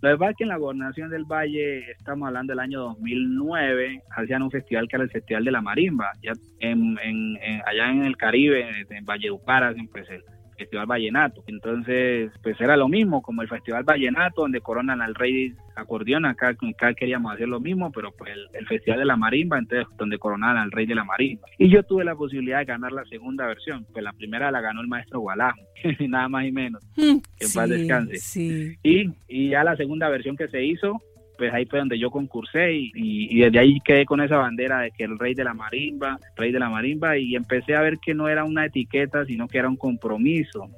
lo 0.00 0.10
que 0.10 0.16
pasa 0.16 0.30
es 0.30 0.36
que 0.38 0.44
en 0.44 0.48
la 0.48 0.56
gobernación 0.56 1.10
del 1.10 1.24
Valle, 1.24 1.90
estamos 1.90 2.26
hablando 2.26 2.52
del 2.52 2.60
año 2.60 2.80
2009, 2.80 4.02
hacían 4.16 4.42
un 4.42 4.50
festival 4.50 4.88
que 4.88 4.96
era 4.96 5.04
el 5.04 5.10
Festival 5.10 5.44
de 5.44 5.50
la 5.50 5.60
Marimba, 5.60 6.10
ya 6.22 6.32
en, 6.60 6.96
en, 7.02 7.36
allá 7.66 7.90
en 7.90 8.04
el 8.04 8.16
Caribe, 8.16 8.66
en 8.88 9.04
Valle 9.04 9.30
Upara, 9.30 9.74
pues 9.92 10.08
el, 10.08 10.22
Festival 10.60 10.86
Vallenato. 10.86 11.42
Entonces, 11.46 12.30
pues 12.42 12.60
era 12.60 12.76
lo 12.76 12.88
mismo, 12.88 13.22
como 13.22 13.42
el 13.42 13.48
Festival 13.48 13.84
Vallenato, 13.84 14.42
donde 14.42 14.60
coronan 14.60 15.00
al 15.00 15.14
rey 15.14 15.54
acordeón, 15.74 16.26
acá, 16.26 16.48
acá 16.48 16.94
queríamos 16.94 17.32
hacer 17.32 17.48
lo 17.48 17.60
mismo, 17.60 17.90
pero 17.90 18.12
pues 18.12 18.32
el, 18.52 18.66
Festival 18.66 19.00
de 19.00 19.04
la 19.06 19.16
Marimba, 19.16 19.58
entonces 19.58 19.88
donde 19.96 20.18
coronan 20.18 20.56
al 20.56 20.70
rey 20.70 20.86
de 20.86 20.94
la 20.94 21.04
marimba. 21.04 21.46
Y 21.58 21.70
yo 21.70 21.82
tuve 21.82 22.04
la 22.04 22.14
posibilidad 22.14 22.58
de 22.58 22.66
ganar 22.66 22.92
la 22.92 23.04
segunda 23.06 23.46
versión, 23.46 23.86
pues 23.92 24.04
la 24.04 24.12
primera 24.12 24.50
la 24.50 24.60
ganó 24.60 24.80
el 24.80 24.86
maestro 24.86 25.20
Gualajo, 25.20 25.60
nada 26.08 26.28
más 26.28 26.44
y 26.44 26.52
menos, 26.52 26.82
mm, 26.96 27.18
que 27.36 27.46
en 27.46 27.52
paz 27.54 27.68
descanse. 27.68 28.78
Y, 28.82 29.10
y 29.28 29.50
ya 29.50 29.64
la 29.64 29.76
segunda 29.76 30.08
versión 30.08 30.36
que 30.36 30.48
se 30.48 30.62
hizo, 30.62 31.02
pues 31.40 31.54
ahí 31.54 31.64
fue 31.64 31.78
donde 31.78 31.98
yo 31.98 32.10
concursé 32.10 32.70
y, 32.74 33.40
desde 33.40 33.58
ahí 33.58 33.80
quedé 33.80 34.04
con 34.04 34.20
esa 34.20 34.36
bandera 34.36 34.80
de 34.80 34.90
que 34.90 35.04
el 35.04 35.18
rey 35.18 35.32
de 35.32 35.42
la 35.42 35.54
marimba, 35.54 36.18
rey 36.36 36.52
de 36.52 36.58
la 36.58 36.68
marimba, 36.68 37.16
y 37.16 37.34
empecé 37.34 37.74
a 37.74 37.80
ver 37.80 37.96
que 37.98 38.12
no 38.12 38.28
era 38.28 38.44
una 38.44 38.66
etiqueta, 38.66 39.24
sino 39.24 39.48
que 39.48 39.56
era 39.56 39.70
un 39.70 39.78
compromiso. 39.78 40.68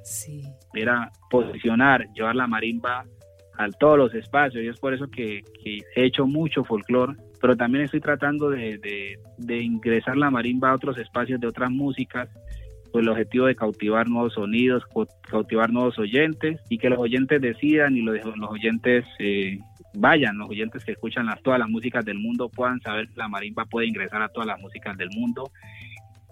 Era 0.73 1.11
posicionar, 1.29 2.07
llevar 2.13 2.37
la 2.37 2.47
marimba 2.47 3.03
a 3.57 3.69
todos 3.71 3.97
los 3.97 4.15
espacios 4.15 4.63
y 4.63 4.69
es 4.69 4.79
por 4.79 4.93
eso 4.93 5.09
que, 5.09 5.41
he 5.65 6.05
hecho 6.05 6.25
mucho 6.27 6.63
folclore, 6.63 7.17
pero 7.41 7.57
también 7.57 7.83
estoy 7.83 7.99
tratando 7.99 8.49
de, 8.49 9.17
de 9.37 9.57
ingresar 9.61 10.15
la 10.15 10.31
marimba 10.31 10.69
a 10.69 10.75
otros 10.75 10.97
espacios 10.97 11.41
de 11.41 11.47
otras 11.47 11.71
músicas 11.71 12.29
pues 12.93 13.01
el 13.01 13.09
objetivo 13.09 13.47
de 13.47 13.55
cautivar 13.55 14.07
nuevos 14.07 14.33
sonidos, 14.33 14.83
cautivar 15.27 15.71
nuevos 15.71 15.97
oyentes 15.97 16.61
y 16.69 16.77
que 16.77 16.91
los 16.91 16.99
oyentes 16.99 17.41
decidan 17.41 17.97
y 17.97 18.03
los, 18.03 18.23
los 18.37 18.51
oyentes 18.51 19.03
eh, 19.17 19.57
vayan, 19.93 20.37
los 20.37 20.49
oyentes 20.49 20.83
que 20.83 20.93
escuchan 20.93 21.25
las, 21.25 21.41
todas 21.41 21.59
las 21.59 21.69
músicas 21.69 22.03
del 22.05 22.19
mundo 22.19 22.49
puedan 22.49 22.81
saber 22.81 23.07
que 23.07 23.17
la 23.17 23.27
marimba 23.27 23.65
puede 23.65 23.87
ingresar 23.87 24.21
a 24.21 24.29
todas 24.29 24.47
las 24.47 24.59
músicas 24.59 24.97
del 24.97 25.09
mundo, 25.11 25.51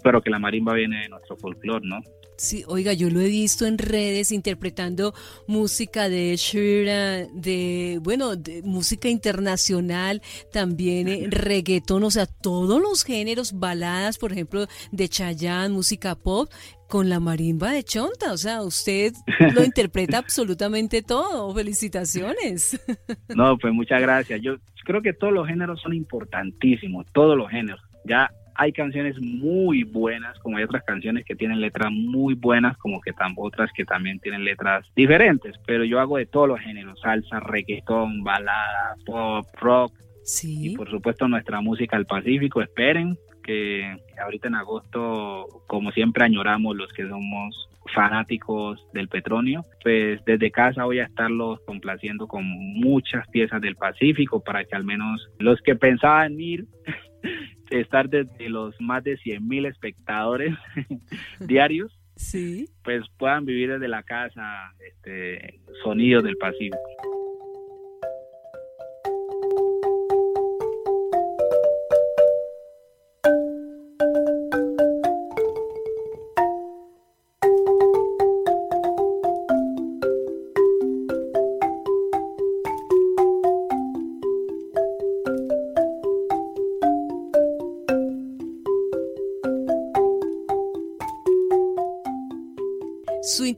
pero 0.03 0.21
que 0.21 0.29
la 0.29 0.39
marimba 0.39 0.73
viene 0.73 1.01
de 1.01 1.09
nuestro 1.09 1.37
folclore, 1.37 1.87
¿no? 1.87 1.99
Sí, 2.41 2.63
oiga, 2.65 2.93
yo 2.93 3.11
lo 3.11 3.19
he 3.19 3.27
visto 3.27 3.67
en 3.67 3.77
redes 3.77 4.31
interpretando 4.31 5.13
música 5.45 6.09
de 6.09 6.35
Shira, 6.35 7.27
de, 7.27 7.99
bueno, 8.01 8.35
de 8.35 8.63
música 8.63 9.09
internacional, 9.09 10.23
también 10.51 11.07
eh, 11.07 11.27
reggaetón, 11.29 12.03
o 12.03 12.09
sea, 12.09 12.25
todos 12.25 12.81
los 12.81 13.03
géneros, 13.03 13.59
baladas, 13.59 14.17
por 14.17 14.31
ejemplo, 14.31 14.65
de 14.91 15.07
Chayanne, 15.07 15.69
música 15.69 16.15
pop, 16.15 16.49
con 16.91 17.07
la 17.07 17.21
marimba 17.21 17.71
de 17.71 17.83
Chonta, 17.85 18.33
o 18.33 18.37
sea, 18.37 18.61
usted 18.63 19.13
lo 19.55 19.63
interpreta 19.63 20.17
absolutamente 20.17 21.01
todo. 21.01 21.55
Felicitaciones. 21.55 22.79
No, 23.33 23.57
pues 23.57 23.73
muchas 23.73 24.01
gracias. 24.01 24.41
Yo 24.41 24.57
creo 24.83 25.01
que 25.01 25.13
todos 25.13 25.31
los 25.31 25.47
géneros 25.47 25.79
son 25.81 25.93
importantísimos, 25.93 27.05
todos 27.13 27.37
los 27.37 27.49
géneros. 27.49 27.79
Ya 28.03 28.29
hay 28.55 28.73
canciones 28.73 29.15
muy 29.21 29.83
buenas, 29.83 30.37
como 30.39 30.57
hay 30.57 30.65
otras 30.65 30.83
canciones 30.83 31.23
que 31.23 31.35
tienen 31.35 31.61
letras 31.61 31.91
muy 31.91 32.33
buenas, 32.33 32.75
como 32.77 32.99
que 32.99 33.13
tan 33.13 33.33
otras 33.37 33.71
que 33.73 33.85
también 33.85 34.19
tienen 34.19 34.43
letras 34.43 34.85
diferentes, 34.95 35.55
pero 35.65 35.85
yo 35.85 35.99
hago 36.01 36.17
de 36.17 36.25
todos 36.25 36.49
los 36.49 36.59
géneros, 36.59 36.99
salsa, 36.99 37.39
reggaetón, 37.39 38.21
balada, 38.23 38.95
pop, 39.05 39.47
rock, 39.61 39.93
sí. 40.23 40.71
y 40.71 40.75
por 40.75 40.89
supuesto 40.89 41.27
nuestra 41.29 41.61
música 41.61 41.95
al 41.95 42.05
Pacífico, 42.05 42.61
esperen 42.61 43.17
que 43.41 43.97
ahorita 44.21 44.47
en 44.47 44.55
agosto, 44.55 45.47
como 45.67 45.91
siempre 45.91 46.23
añoramos 46.23 46.75
los 46.75 46.91
que 46.93 47.07
somos 47.07 47.69
fanáticos 47.93 48.79
del 48.93 49.07
petróleo, 49.07 49.65
pues 49.83 50.23
desde 50.25 50.51
casa 50.51 50.85
voy 50.85 50.99
a 50.99 51.05
estarlos 51.05 51.59
complaciendo 51.65 52.27
con 52.27 52.45
muchas 52.45 53.27
piezas 53.29 53.61
del 53.61 53.75
Pacífico 53.75 54.43
para 54.43 54.63
que 54.63 54.75
al 54.75 54.83
menos 54.83 55.29
los 55.39 55.59
que 55.61 55.75
pensaban 55.75 56.39
ir 56.39 56.65
estar 57.69 58.09
desde 58.09 58.49
los 58.49 58.79
más 58.79 59.03
de 59.03 59.17
100 59.17 59.47
mil 59.47 59.65
espectadores 59.65 60.55
diarios, 61.39 61.97
sí. 62.15 62.69
pues 62.83 63.03
puedan 63.17 63.45
vivir 63.45 63.71
desde 63.71 63.87
la 63.87 64.03
casa 64.03 64.73
este, 64.87 65.61
sonidos 65.83 66.23
del 66.23 66.37
Pacífico. 66.37 66.77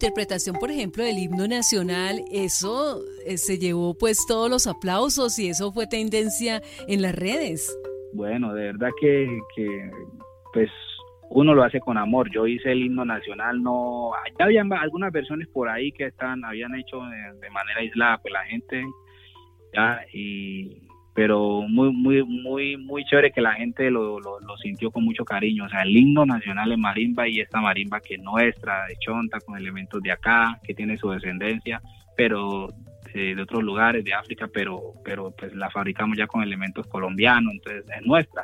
Interpretación, 0.04 0.58
por 0.60 0.70
ejemplo, 0.70 1.02
del 1.02 1.18
himno 1.18 1.48
nacional, 1.48 2.20
eso 2.30 3.00
eh, 3.26 3.38
se 3.38 3.58
llevó 3.58 3.98
pues 3.98 4.26
todos 4.28 4.50
los 4.50 4.68
aplausos 4.68 5.40
y 5.40 5.48
eso 5.48 5.72
fue 5.72 5.88
tendencia 5.88 6.62
en 6.90 7.02
las 7.02 7.16
redes. 7.16 7.74
Bueno, 8.12 8.54
de 8.54 8.66
verdad 8.66 8.90
que, 9.00 9.40
que 9.56 9.92
pues 10.52 10.70
uno 11.30 11.54
lo 11.54 11.64
hace 11.64 11.80
con 11.80 11.98
amor. 11.98 12.30
Yo 12.34 12.46
hice 12.48 12.74
el 12.74 12.84
himno 12.84 13.06
nacional, 13.06 13.64
no, 13.64 14.12
ya 14.38 14.44
había 14.44 14.64
algunas 14.82 15.14
versiones 15.14 15.48
por 15.48 15.70
ahí 15.70 15.94
que 15.94 16.08
están, 16.08 16.44
habían 16.44 16.76
hecho 16.76 17.00
de, 17.00 17.40
de 17.40 17.50
manera 17.52 17.80
aislada, 17.80 18.18
pues 18.18 18.34
la 18.34 18.44
gente 18.44 18.84
ya 19.74 20.02
y 20.12 20.82
pero 21.14 21.62
muy, 21.68 21.92
muy, 21.92 22.24
muy, 22.24 22.78
muy 22.78 23.06
chévere 23.06 23.32
que 23.32 23.42
la 23.42 23.54
gente 23.54 23.92
lo, 23.92 24.20
lo, 24.20 24.58
sintió 24.58 24.90
con 24.90 25.04
mucho 25.04 25.24
cariño. 25.24 25.66
O 25.66 25.70
sea, 25.70 25.84
el 25.84 25.96
himno 25.96 26.26
nacional 26.26 26.72
es 26.72 26.78
marimba 26.78 27.28
y 27.28 27.40
esta 27.40 27.62
marimba 27.62 28.00
que 28.00 28.16
es 28.16 28.22
nuestra, 28.22 28.88
de 28.88 28.96
chonta, 28.98 29.40
con 29.40 29.58
elementos 29.58 30.02
de 30.02 30.12
acá, 30.12 30.60
que 30.64 30.74
tiene 30.74 30.98
su 30.98 31.12
descendencia, 31.12 31.82
pero 32.18 32.68
eh, 33.14 33.36
de 33.36 33.42
otros 33.42 33.64
lugares 33.64 34.04
de 34.04 34.14
África, 34.14 34.48
pero, 34.52 34.94
pero 35.06 35.32
pues 35.38 35.54
la 35.54 35.70
fabricamos 35.70 36.18
ya 36.18 36.26
con 36.26 36.42
elementos 36.42 36.88
colombianos, 36.88 37.54
entonces 37.54 37.86
es 37.96 38.06
nuestra. 38.06 38.44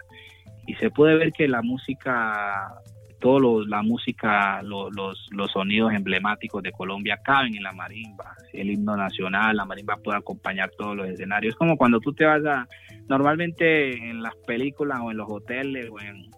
Y 0.67 0.75
se 0.75 0.91
puede 0.91 1.17
ver 1.17 1.31
que 1.31 1.47
la 1.47 1.63
música 1.63 2.71
todos 3.19 3.67
la 3.67 3.81
música, 3.81 4.61
los, 4.63 4.89
los 5.31 5.51
sonidos 5.51 5.93
emblemáticos 5.93 6.63
de 6.63 6.71
Colombia 6.71 7.19
caben 7.23 7.55
en 7.55 7.63
la 7.63 7.73
marimba. 7.73 8.35
El 8.53 8.71
himno 8.71 8.95
nacional, 8.95 9.57
la 9.57 9.65
marimba 9.65 9.97
puede 9.97 10.17
acompañar 10.17 10.71
todos 10.77 10.95
los 10.95 11.07
escenarios. 11.07 11.53
Es 11.53 11.57
como 11.57 11.77
cuando 11.77 11.99
tú 11.99 12.13
te 12.13 12.25
vas 12.25 12.43
a, 12.45 12.67
normalmente 13.07 13.91
en 13.91 14.23
las 14.23 14.35
películas 14.47 14.99
o 15.01 15.11
en 15.11 15.17
los 15.17 15.27
hoteles 15.29 15.89
o 15.91 15.99
en, 15.99 16.29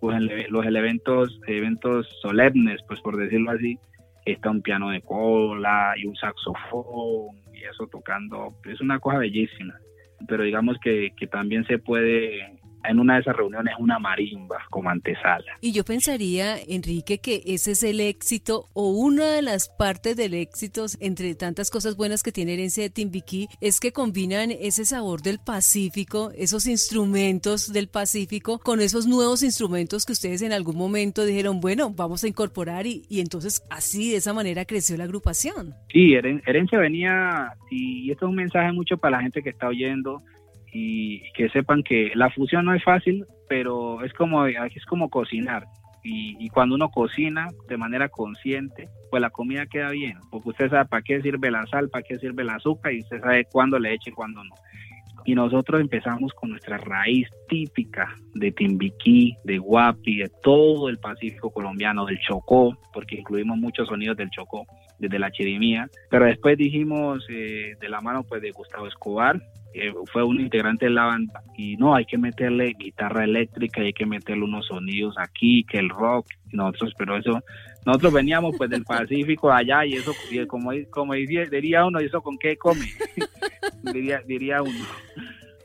pues 0.00 0.20
los 0.48 0.64
eventos, 0.64 1.40
eventos 1.46 2.08
solemnes, 2.22 2.80
pues 2.86 3.00
por 3.00 3.16
decirlo 3.16 3.50
así, 3.50 3.78
está 4.24 4.50
un 4.50 4.62
piano 4.62 4.90
de 4.90 5.00
cola 5.00 5.94
y 5.96 6.06
un 6.06 6.14
saxofón 6.16 7.36
y 7.52 7.64
eso 7.64 7.86
tocando. 7.90 8.54
Es 8.64 8.80
una 8.80 8.98
cosa 8.98 9.18
bellísima. 9.18 9.74
Pero 10.26 10.44
digamos 10.44 10.78
que, 10.82 11.12
que 11.16 11.26
también 11.26 11.64
se 11.66 11.78
puede 11.78 12.58
en 12.88 12.98
una 12.98 13.14
de 13.14 13.20
esas 13.20 13.36
reuniones 13.36 13.74
una 13.78 13.98
marimba 13.98 14.58
como 14.70 14.90
antesala. 14.90 15.56
Y 15.60 15.72
yo 15.72 15.84
pensaría, 15.84 16.56
Enrique, 16.66 17.18
que 17.18 17.42
ese 17.46 17.72
es 17.72 17.82
el 17.82 18.00
éxito 18.00 18.66
o 18.72 18.90
una 18.90 19.32
de 19.32 19.42
las 19.42 19.68
partes 19.68 20.16
del 20.16 20.34
éxito, 20.34 20.86
entre 21.00 21.34
tantas 21.34 21.70
cosas 21.70 21.96
buenas 21.96 22.22
que 22.22 22.32
tiene 22.32 22.54
Herencia 22.54 22.82
de 22.82 22.90
Timbiquí, 22.90 23.48
es 23.60 23.80
que 23.80 23.92
combinan 23.92 24.50
ese 24.50 24.84
sabor 24.84 25.22
del 25.22 25.38
Pacífico, 25.38 26.30
esos 26.36 26.66
instrumentos 26.66 27.72
del 27.72 27.88
Pacífico, 27.88 28.58
con 28.58 28.80
esos 28.80 29.06
nuevos 29.06 29.42
instrumentos 29.42 30.04
que 30.04 30.12
ustedes 30.12 30.42
en 30.42 30.52
algún 30.52 30.76
momento 30.76 31.24
dijeron, 31.24 31.60
bueno, 31.60 31.90
vamos 31.90 32.24
a 32.24 32.28
incorporar 32.28 32.86
y, 32.86 33.02
y 33.08 33.20
entonces 33.20 33.62
así, 33.70 34.10
de 34.10 34.16
esa 34.16 34.32
manera 34.32 34.64
creció 34.64 34.96
la 34.96 35.04
agrupación. 35.04 35.74
Sí, 35.92 36.14
Herencia 36.14 36.78
venía, 36.78 37.52
y 37.70 38.10
esto 38.10 38.26
es 38.26 38.30
un 38.30 38.36
mensaje 38.36 38.72
mucho 38.72 38.96
para 38.96 39.16
la 39.16 39.22
gente 39.22 39.42
que 39.42 39.50
está 39.50 39.68
oyendo, 39.68 40.22
y 40.72 41.22
que 41.32 41.48
sepan 41.50 41.82
que 41.82 42.12
la 42.14 42.30
fusión 42.30 42.64
no 42.64 42.74
es 42.74 42.82
fácil, 42.84 43.24
pero 43.48 44.02
es 44.04 44.12
como, 44.12 44.46
es 44.46 44.86
como 44.86 45.08
cocinar. 45.08 45.64
Y, 46.04 46.48
cuando 46.50 46.74
uno 46.74 46.88
cocina 46.90 47.48
de 47.68 47.76
manera 47.76 48.08
consciente, 48.08 48.88
pues 49.10 49.20
la 49.20 49.28
comida 49.28 49.66
queda 49.66 49.90
bien, 49.90 50.16
porque 50.30 50.50
usted 50.50 50.70
sabe 50.70 50.86
para 50.86 51.02
qué 51.02 51.20
sirve 51.20 51.50
la 51.50 51.66
sal, 51.66 51.90
para 51.90 52.02
qué 52.02 52.16
sirve 52.16 52.44
el 52.44 52.50
azúcar 52.50 52.92
y 52.92 53.00
usted 53.00 53.20
sabe 53.20 53.44
cuándo 53.52 53.78
le 53.78 53.92
eche 53.92 54.10
y 54.10 54.14
cuándo 54.14 54.42
no. 54.42 54.54
Y 55.28 55.34
nosotros 55.34 55.82
empezamos 55.82 56.32
con 56.32 56.48
nuestra 56.48 56.78
raíz 56.78 57.28
típica 57.50 58.16
de 58.32 58.50
Timbiquí, 58.50 59.36
de 59.44 59.58
Guapi, 59.58 60.16
de 60.16 60.30
todo 60.42 60.88
el 60.88 60.96
Pacífico 60.96 61.50
colombiano, 61.50 62.06
del 62.06 62.18
Chocó, 62.20 62.74
porque 62.94 63.16
incluimos 63.16 63.58
muchos 63.58 63.88
sonidos 63.88 64.16
del 64.16 64.30
Chocó, 64.30 64.64
desde 64.98 65.18
la 65.18 65.30
chirimía. 65.30 65.86
Pero 66.08 66.24
después 66.24 66.56
dijimos, 66.56 67.26
eh, 67.28 67.74
de 67.78 67.88
la 67.90 68.00
mano 68.00 68.22
pues 68.22 68.40
de 68.40 68.52
Gustavo 68.52 68.86
Escobar, 68.86 69.38
fue 70.10 70.24
un 70.24 70.40
integrante 70.40 70.86
de 70.86 70.92
la 70.92 71.04
banda 71.04 71.42
y 71.56 71.76
no, 71.76 71.94
hay 71.94 72.06
que 72.06 72.18
meterle 72.18 72.74
guitarra 72.78 73.24
eléctrica, 73.24 73.82
hay 73.82 73.92
que 73.92 74.06
meterle 74.06 74.44
unos 74.44 74.66
sonidos 74.66 75.14
aquí, 75.18 75.64
que 75.64 75.78
el 75.78 75.90
rock, 75.90 76.26
nosotros, 76.52 76.94
pero 76.96 77.18
eso, 77.18 77.42
nosotros 77.86 78.12
veníamos 78.12 78.54
pues 78.56 78.70
del 78.70 78.84
Pacífico 78.84 79.50
allá 79.50 79.84
y 79.84 79.94
eso, 79.94 80.12
como, 80.46 80.70
como 80.90 81.14
diría 81.14 81.86
uno, 81.86 82.00
¿y 82.00 82.06
eso 82.06 82.20
con 82.20 82.38
qué 82.38 82.56
come? 82.56 82.86
diría, 83.92 84.22
diría 84.26 84.62
uno. 84.62 84.84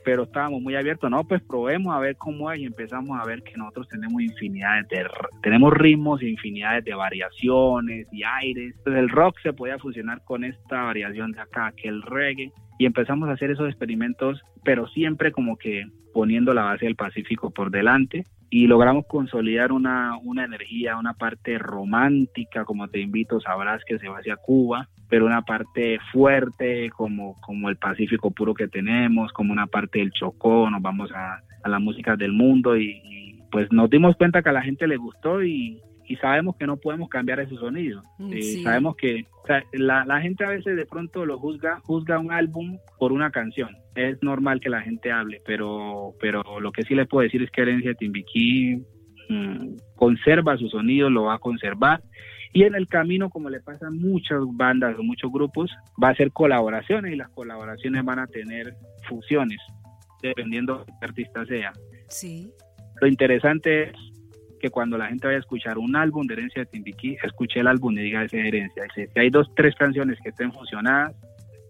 Pero 0.04 0.24
estábamos 0.24 0.60
muy 0.60 0.76
abiertos, 0.76 1.10
no, 1.10 1.24
pues 1.24 1.42
probemos 1.42 1.94
a 1.94 1.98
ver 1.98 2.16
cómo 2.16 2.52
es 2.52 2.60
y 2.60 2.66
empezamos 2.66 3.18
a 3.18 3.24
ver 3.24 3.42
que 3.42 3.56
nosotros 3.56 3.88
tenemos 3.88 4.20
infinidades 4.20 4.86
de, 4.88 5.06
tenemos 5.42 5.72
ritmos 5.72 6.22
infinidades 6.22 6.84
de 6.84 6.94
variaciones 6.94 8.06
y 8.12 8.22
aires, 8.22 8.74
entonces 8.76 9.02
el 9.02 9.08
rock 9.08 9.38
se 9.42 9.54
podía 9.54 9.78
fusionar 9.78 10.22
con 10.24 10.44
esta 10.44 10.82
variación 10.82 11.32
de 11.32 11.40
acá, 11.40 11.72
que 11.74 11.88
el 11.88 12.02
reggae, 12.02 12.52
y 12.78 12.84
empezamos 12.84 13.30
a 13.30 13.32
hacer 13.32 13.50
esos 13.50 13.68
experimentos, 13.68 14.42
pero 14.62 14.86
siempre 14.88 15.32
como 15.32 15.56
que 15.56 15.86
poniendo 16.12 16.52
la 16.52 16.64
base 16.64 16.84
del 16.84 16.96
Pacífico 16.96 17.50
por 17.50 17.70
delante 17.70 18.24
y 18.54 18.68
logramos 18.68 19.04
consolidar 19.08 19.72
una, 19.72 20.16
una 20.22 20.44
energía, 20.44 20.96
una 20.96 21.14
parte 21.14 21.58
romántica, 21.58 22.64
como 22.64 22.86
te 22.86 23.00
invito, 23.00 23.40
sabrás 23.40 23.82
que 23.84 23.98
se 23.98 24.08
va 24.08 24.18
hacia 24.18 24.36
Cuba, 24.36 24.88
pero 25.08 25.26
una 25.26 25.42
parte 25.42 25.98
fuerte 26.12 26.88
como, 26.90 27.34
como 27.40 27.68
el 27.68 27.78
Pacífico 27.78 28.30
puro 28.30 28.54
que 28.54 28.68
tenemos, 28.68 29.32
como 29.32 29.52
una 29.52 29.66
parte 29.66 29.98
del 29.98 30.12
Chocó, 30.12 30.70
nos 30.70 30.80
vamos 30.80 31.10
a, 31.10 31.40
a 31.64 31.68
la 31.68 31.80
música 31.80 32.14
del 32.14 32.30
mundo 32.30 32.76
y, 32.76 33.42
pues 33.50 33.72
nos 33.72 33.90
dimos 33.90 34.14
cuenta 34.14 34.40
que 34.40 34.50
a 34.50 34.52
la 34.52 34.62
gente 34.62 34.86
le 34.86 34.98
gustó 34.98 35.42
y, 35.42 35.80
y 36.06 36.16
sabemos 36.16 36.56
que 36.56 36.66
no 36.66 36.76
podemos 36.76 37.08
cambiar 37.08 37.40
ese 37.40 37.56
sonido. 37.56 38.02
Mm, 38.18 38.32
eh, 38.32 38.42
sabemos 38.62 38.96
que 38.96 39.26
la, 39.72 40.04
la, 40.04 40.20
gente 40.20 40.44
a 40.44 40.48
veces 40.48 40.76
de 40.76 40.86
pronto 40.86 41.24
lo 41.24 41.38
juzga, 41.38 41.80
juzga 41.84 42.18
un 42.18 42.32
álbum 42.32 42.78
por 42.98 43.12
una 43.12 43.30
canción. 43.30 43.70
Es 43.94 44.22
normal 44.22 44.60
que 44.60 44.70
la 44.70 44.82
gente 44.82 45.10
hable, 45.10 45.40
pero, 45.46 46.14
pero 46.20 46.60
lo 46.60 46.72
que 46.72 46.82
sí 46.82 46.94
le 46.94 47.06
puedo 47.06 47.22
decir 47.22 47.42
es 47.42 47.50
que 47.50 47.62
Herencia 47.62 47.94
Timbiquí 47.94 48.82
mm, 49.28 49.76
conserva 49.96 50.56
su 50.56 50.68
sonido, 50.68 51.08
lo 51.08 51.24
va 51.24 51.34
a 51.34 51.38
conservar. 51.38 52.02
Y 52.52 52.62
en 52.62 52.74
el 52.74 52.86
camino, 52.86 53.30
como 53.30 53.50
le 53.50 53.60
pasa 53.60 53.88
a 53.88 53.90
muchas 53.90 54.38
bandas 54.52 54.96
o 54.98 55.02
muchos 55.02 55.32
grupos, 55.32 55.72
va 56.02 56.10
a 56.10 56.14
ser 56.14 56.30
colaboraciones 56.30 57.12
y 57.12 57.16
las 57.16 57.28
colaboraciones 57.30 58.04
van 58.04 58.20
a 58.20 58.26
tener 58.28 58.74
fusiones, 59.08 59.58
dependiendo 60.22 60.78
de 60.78 60.84
qué 60.84 61.06
artista 61.06 61.44
sea. 61.46 61.72
Sí. 62.08 62.52
Lo 63.00 63.08
interesante 63.08 63.90
es 63.90 64.13
que 64.64 64.70
cuando 64.70 64.96
la 64.96 65.08
gente 65.08 65.26
vaya 65.26 65.36
a 65.36 65.40
escuchar 65.40 65.76
un 65.76 65.94
álbum 65.94 66.26
de 66.26 66.32
herencia 66.32 66.62
de 66.62 66.66
Timbiquí, 66.66 67.18
escuche 67.22 67.60
el 67.60 67.66
álbum 67.66 67.92
y 67.98 68.00
diga 68.00 68.24
esa 68.24 68.38
herencia. 68.38 68.84
Si 68.94 69.06
hay 69.14 69.28
dos, 69.28 69.46
tres 69.54 69.74
canciones 69.74 70.18
que 70.22 70.30
estén 70.30 70.54
fusionadas, 70.54 71.14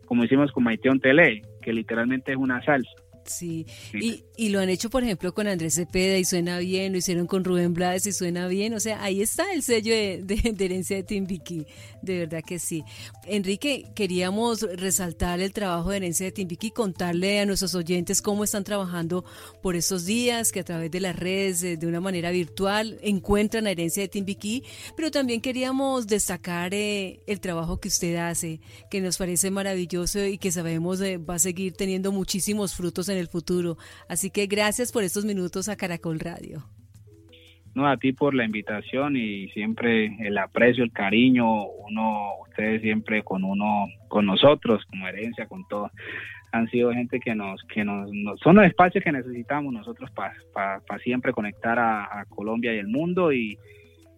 como 0.07 0.23
hicimos 0.23 0.53
con 0.53 0.63
Maiteon 0.63 1.01
Tele, 1.01 1.43
que 1.61 1.73
literalmente 1.73 2.31
es 2.31 2.39
una 2.39 2.63
salsa. 2.63 2.93
Sí, 3.27 3.67
Y, 3.93 4.25
y, 4.37 4.49
lo 4.51 4.61
han 4.61 4.69
hecho, 4.69 4.91
por 4.91 5.03
ejemplo, 5.03 5.33
con 5.33 5.47
Andrés 5.47 5.75
Cepeda 5.75 6.19
y 6.19 6.25
suena 6.25 6.59
bien, 6.59 6.93
lo 6.93 6.99
hicieron 6.99 7.27
con 7.27 7.45
Rubén 7.45 7.73
Blades 7.73 8.07
y 8.07 8.13
suena 8.13 8.47
bien, 8.49 8.75
o 8.75 8.81
sea, 8.81 9.03
ahí 9.03 9.23
está 9.23 9.53
el 9.53 9.63
sello 9.63 9.93
de, 9.93 10.23
de, 10.23 10.65
herencia 10.65 10.97
de 10.97 11.03
Timbiquí, 11.03 11.67
de 12.03 12.19
verdad 12.19 12.43
que 12.47 12.59
sí. 12.59 12.85
Enrique, 13.27 13.87
queríamos 13.95 14.61
resaltar 14.61 15.41
el 15.41 15.53
trabajo 15.53 15.91
de 15.91 15.99
herencia 15.99 16.27
de 16.27 16.33
Timbiquí, 16.33 16.71
contarle 16.71 17.41
a 17.41 17.47
nuestros 17.47 17.75
oyentes 17.75 18.21
cómo 18.21 18.45
están 18.45 18.65
trabajando 18.65 19.25
por 19.63 19.77
estos 19.77 20.05
días, 20.05 20.53
que 20.53 20.61
a 20.61 20.65
través 20.65 20.91
de 20.91 21.01
las 21.01 21.17
redes, 21.17 21.63
eh, 21.63 21.77
de 21.77 21.87
una 21.87 22.01
manera 22.01 22.31
virtual, 22.31 22.99
encuentran 23.03 23.67
a 23.67 23.71
herencia 23.71 24.03
de 24.03 24.09
Timbiquí, 24.09 24.65
pero 24.97 25.11
también 25.11 25.41
queríamos 25.41 26.07
destacar 26.07 26.75
eh, 26.75 27.21
el 27.27 27.41
trabajo 27.41 27.81
que 27.81 27.89
usted 27.89 28.17
hace, 28.17 28.61
que 28.91 29.01
nos 29.01 29.17
parece 29.17 29.51
maravilloso 29.51 30.25
y 30.25 30.39
que 30.39 30.53
sabemos 30.53 31.01
eh, 31.01 31.19
va 31.19 31.37
a 31.37 31.39
seguir 31.39 31.75
teniendo 31.75 32.13
muchísimos 32.13 32.75
frutos 32.75 33.09
en 33.09 33.14
en 33.15 33.21
el 33.21 33.29
futuro. 33.29 33.79
Así 34.09 34.31
que 34.31 34.47
gracias 34.47 34.93
por 34.93 35.03
estos 35.05 35.25
minutos 35.25 35.69
a 35.69 35.77
Caracol 35.77 36.21
Radio. 36.21 36.65
No, 37.75 37.89
a 37.89 37.97
ti 37.97 38.13
por 38.13 38.35
la 38.35 38.45
invitación 38.45 39.17
y 39.17 39.49
siempre 39.49 40.17
el 40.21 40.39
aprecio, 40.39 40.85
el 40.85 40.93
cariño, 40.93 41.65
uno, 41.65 42.29
ustedes 42.49 42.83
siempre 42.83 43.25
con 43.25 43.43
uno, 43.43 43.87
con 44.07 44.27
nosotros, 44.27 44.85
como 44.89 45.09
herencia, 45.09 45.47
con 45.47 45.67
todo, 45.67 45.91
han 46.53 46.71
sido 46.71 46.93
gente 46.93 47.19
que 47.19 47.35
nos, 47.35 47.61
que 47.65 47.85
nos, 47.85 48.09
son 48.41 48.57
los 48.57 48.65
espacios 48.65 49.03
que 49.03 49.11
necesitamos 49.11 49.73
nosotros 49.73 50.09
para 50.13 50.99
siempre 51.03 51.33
conectar 51.33 51.79
a, 51.81 52.25
Colombia 52.29 52.73
y 52.73 52.79
el 52.79 52.87
mundo 52.87 53.33
y, 53.33 53.59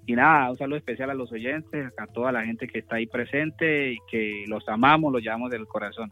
nada, 0.06 0.50
un 0.50 0.56
saludo 0.58 0.76
especial 0.76 1.08
a 1.08 1.14
los 1.14 1.32
oyentes, 1.32 1.92
a 1.96 2.06
toda 2.06 2.32
la 2.32 2.44
gente 2.44 2.68
que 2.68 2.80
está 2.80 2.96
ahí 2.96 3.06
presente 3.06 3.92
y 3.92 3.98
que 4.10 4.44
los 4.48 4.68
amamos, 4.68 5.12
los 5.12 5.22
llevamos 5.22 5.50
del 5.50 5.66
corazón. 5.66 6.10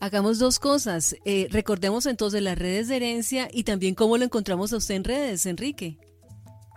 Hagamos 0.00 0.38
dos 0.38 0.58
cosas. 0.58 1.14
Eh, 1.26 1.48
recordemos 1.50 2.06
entonces 2.06 2.42
las 2.42 2.58
redes 2.58 2.88
de 2.88 2.96
herencia 2.96 3.48
y 3.52 3.64
también 3.64 3.94
cómo 3.94 4.16
lo 4.16 4.24
encontramos 4.24 4.72
a 4.72 4.78
usted 4.78 4.94
en 4.94 5.04
redes, 5.04 5.44
Enrique. 5.44 5.98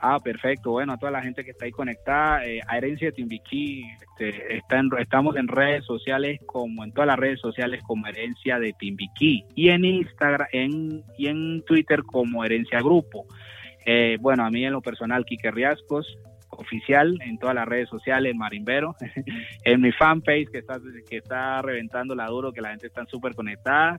Ah, 0.05 0.19
perfecto. 0.19 0.71
Bueno, 0.71 0.91
a 0.91 0.97
toda 0.97 1.13
la 1.13 1.21
gente 1.21 1.45
que 1.45 1.51
está 1.51 1.63
ahí 1.63 1.71
conectada, 1.71 2.45
eh, 2.45 2.59
a 2.67 2.77
Herencia 2.77 3.07
de 3.07 3.13
Timbiquí, 3.13 3.86
este, 4.01 4.57
está 4.57 4.81
estamos 4.99 5.38
en 5.38 5.47
redes 5.47 5.86
sociales 5.86 6.41
como 6.45 6.83
en 6.83 6.91
todas 6.91 7.07
las 7.07 7.17
redes 7.17 7.39
sociales 7.39 7.81
como 7.88 8.05
Herencia 8.07 8.59
de 8.59 8.73
Timbiquí 8.73 9.45
y 9.55 9.69
en 9.69 9.86
Instagram 9.86 10.49
en, 10.51 11.03
y 11.17 11.27
en 11.27 11.63
Twitter 11.63 12.03
como 12.03 12.43
Herencia 12.43 12.79
Grupo. 12.79 13.25
Eh, 13.86 14.17
bueno, 14.19 14.45
a 14.45 14.49
mí 14.49 14.65
en 14.65 14.73
lo 14.73 14.81
personal, 14.81 15.23
Quique 15.23 15.49
Riascos, 15.49 16.17
oficial 16.57 17.17
en 17.21 17.37
todas 17.37 17.55
las 17.55 17.67
redes 17.67 17.89
sociales, 17.89 18.35
Marimbero, 18.35 18.95
en 19.63 19.81
mi 19.81 19.91
fanpage 19.91 20.49
que 20.51 20.59
está, 20.59 20.79
que 21.09 21.17
está 21.17 21.61
reventando 21.61 22.15
la 22.15 22.27
duro, 22.27 22.51
que 22.51 22.61
la 22.61 22.69
gente 22.69 22.87
está 22.87 23.05
súper 23.05 23.35
conectada, 23.35 23.97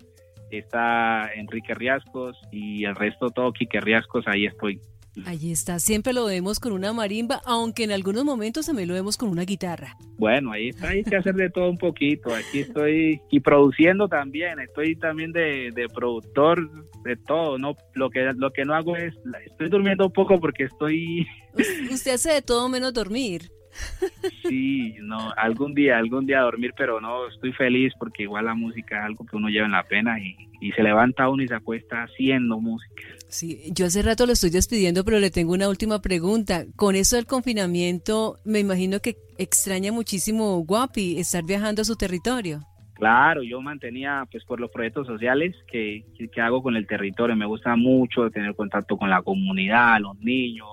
está 0.51 1.31
Enrique 1.35 1.75
Riascos 1.75 2.41
y 2.51 2.85
el 2.85 2.95
resto 2.95 3.31
todo 3.31 3.53
Quique 3.53 3.81
Riascos, 3.81 4.27
ahí 4.29 4.47
estoy. 4.47 4.81
Allí 5.27 5.53
está, 5.53 5.79
siempre 5.79 6.13
lo 6.13 6.25
vemos 6.27 6.59
con 6.59 6.73
una 6.73 6.93
marimba, 6.93 7.41
aunque 7.45 7.85
en 7.85 7.93
algunos 7.93 8.25
momentos 8.25 8.67
también 8.67 8.89
lo 8.89 8.95
vemos 8.95 9.17
con 9.17 9.29
una 9.29 9.45
guitarra. 9.45 9.97
Bueno, 10.19 10.53
ahí 10.53 10.71
está, 10.71 10.89
hay 10.89 11.05
que 11.05 11.17
hacer 11.17 11.35
de 11.35 11.51
todo 11.51 11.71
un 11.71 11.79
poquito. 11.79 12.35
Aquí 12.35 12.61
estoy 12.61 13.21
y 13.31 13.41
produciendo 13.41 14.09
también, 14.09 14.59
estoy 14.59 14.97
también 14.97 15.31
de, 15.33 15.71
de 15.73 15.89
productor 15.89 16.69
de 17.05 17.17
todo. 17.17 17.59
No, 17.59 17.77
lo 17.95 18.11
que 18.11 18.33
lo 18.37 18.51
que 18.51 18.65
no 18.65 18.75
hago 18.75 18.97
es, 18.97 19.15
estoy 19.47 19.69
durmiendo 19.69 20.07
un 20.07 20.13
poco 20.13 20.41
porque 20.41 20.65
estoy. 20.65 21.27
Usted 21.93 22.15
hace 22.15 22.33
de 22.33 22.43
todo 22.43 22.69
menos 22.69 22.93
dormir. 22.93 23.43
Sí, 24.49 24.95
no, 25.01 25.33
algún 25.37 25.75
día, 25.75 25.99
algún 25.99 26.27
día 26.27 26.41
dormir, 26.41 26.73
pero 26.77 27.01
no, 27.01 27.29
estoy 27.29 27.53
feliz 27.53 27.93
porque 27.99 28.25
igual 28.25 28.45
la 28.45 28.55
música 28.55 28.99
es 28.99 29.05
algo 29.05 29.25
que 29.25 29.37
uno 29.37 29.49
lleva 29.49 29.67
en 29.67 29.73
la 29.73 29.83
pena 29.83 30.21
y, 30.21 30.37
y 30.61 30.71
se 30.73 30.83
levanta 30.83 31.29
uno 31.29 31.43
y 31.43 31.49
se 31.49 31.55
acuesta 31.55 32.03
haciendo 32.03 32.61
música. 32.61 33.03
Sí, 33.35 33.59
yo 33.73 33.87
hace 33.87 34.01
rato 34.01 34.27
lo 34.27 34.33
estoy 34.33 34.51
despidiendo, 34.51 35.05
pero 35.05 35.19
le 35.19 35.29
tengo 35.29 35.55
una 35.55 35.69
última 35.69 36.01
pregunta. 36.01 36.67
Con 36.77 36.95
eso 36.95 37.17
del 37.17 37.27
confinamiento, 37.27 38.39
me 38.45 38.61
imagino 38.61 39.01
que 39.01 39.17
extraña 39.39 39.91
muchísimo 39.91 40.61
Guapi 40.61 41.19
estar 41.19 41.43
viajando 41.43 41.83
a 41.83 41.85
su 41.85 41.97
territorio. 41.97 42.61
Claro, 42.95 43.43
yo 43.43 43.61
mantenía, 43.61 44.23
pues 44.31 44.45
por 44.45 44.61
los 44.61 44.71
proyectos 44.71 45.09
sociales 45.09 45.53
que, 45.67 46.05
que 46.33 46.41
hago 46.41 46.63
con 46.63 46.77
el 46.77 46.87
territorio, 46.87 47.35
me 47.35 47.45
gusta 47.45 47.75
mucho 47.75 48.31
tener 48.31 48.55
contacto 48.55 48.97
con 48.97 49.11
la 49.11 49.21
comunidad, 49.21 49.99
los 49.99 50.17
niños, 50.21 50.69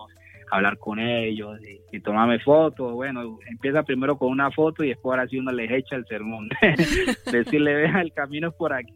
hablar 0.52 0.78
con 0.78 1.00
ellos 1.00 1.60
y, 1.92 2.00
tomarme 2.02 2.38
fotos. 2.42 2.94
Bueno, 2.94 3.40
empieza 3.50 3.82
primero 3.82 4.20
con 4.20 4.30
una 4.30 4.52
foto 4.52 4.84
y 4.84 4.90
después 4.90 5.14
ahora 5.14 5.28
sí 5.28 5.40
uno 5.40 5.52
les 5.52 5.72
echa 5.72 5.96
el 5.96 6.06
sermón. 6.06 6.48
Decirle, 7.32 7.74
vea, 7.74 8.02
el 8.02 8.14
camino 8.14 8.50
es 8.50 8.54
por 8.54 8.72
aquí. 8.72 8.94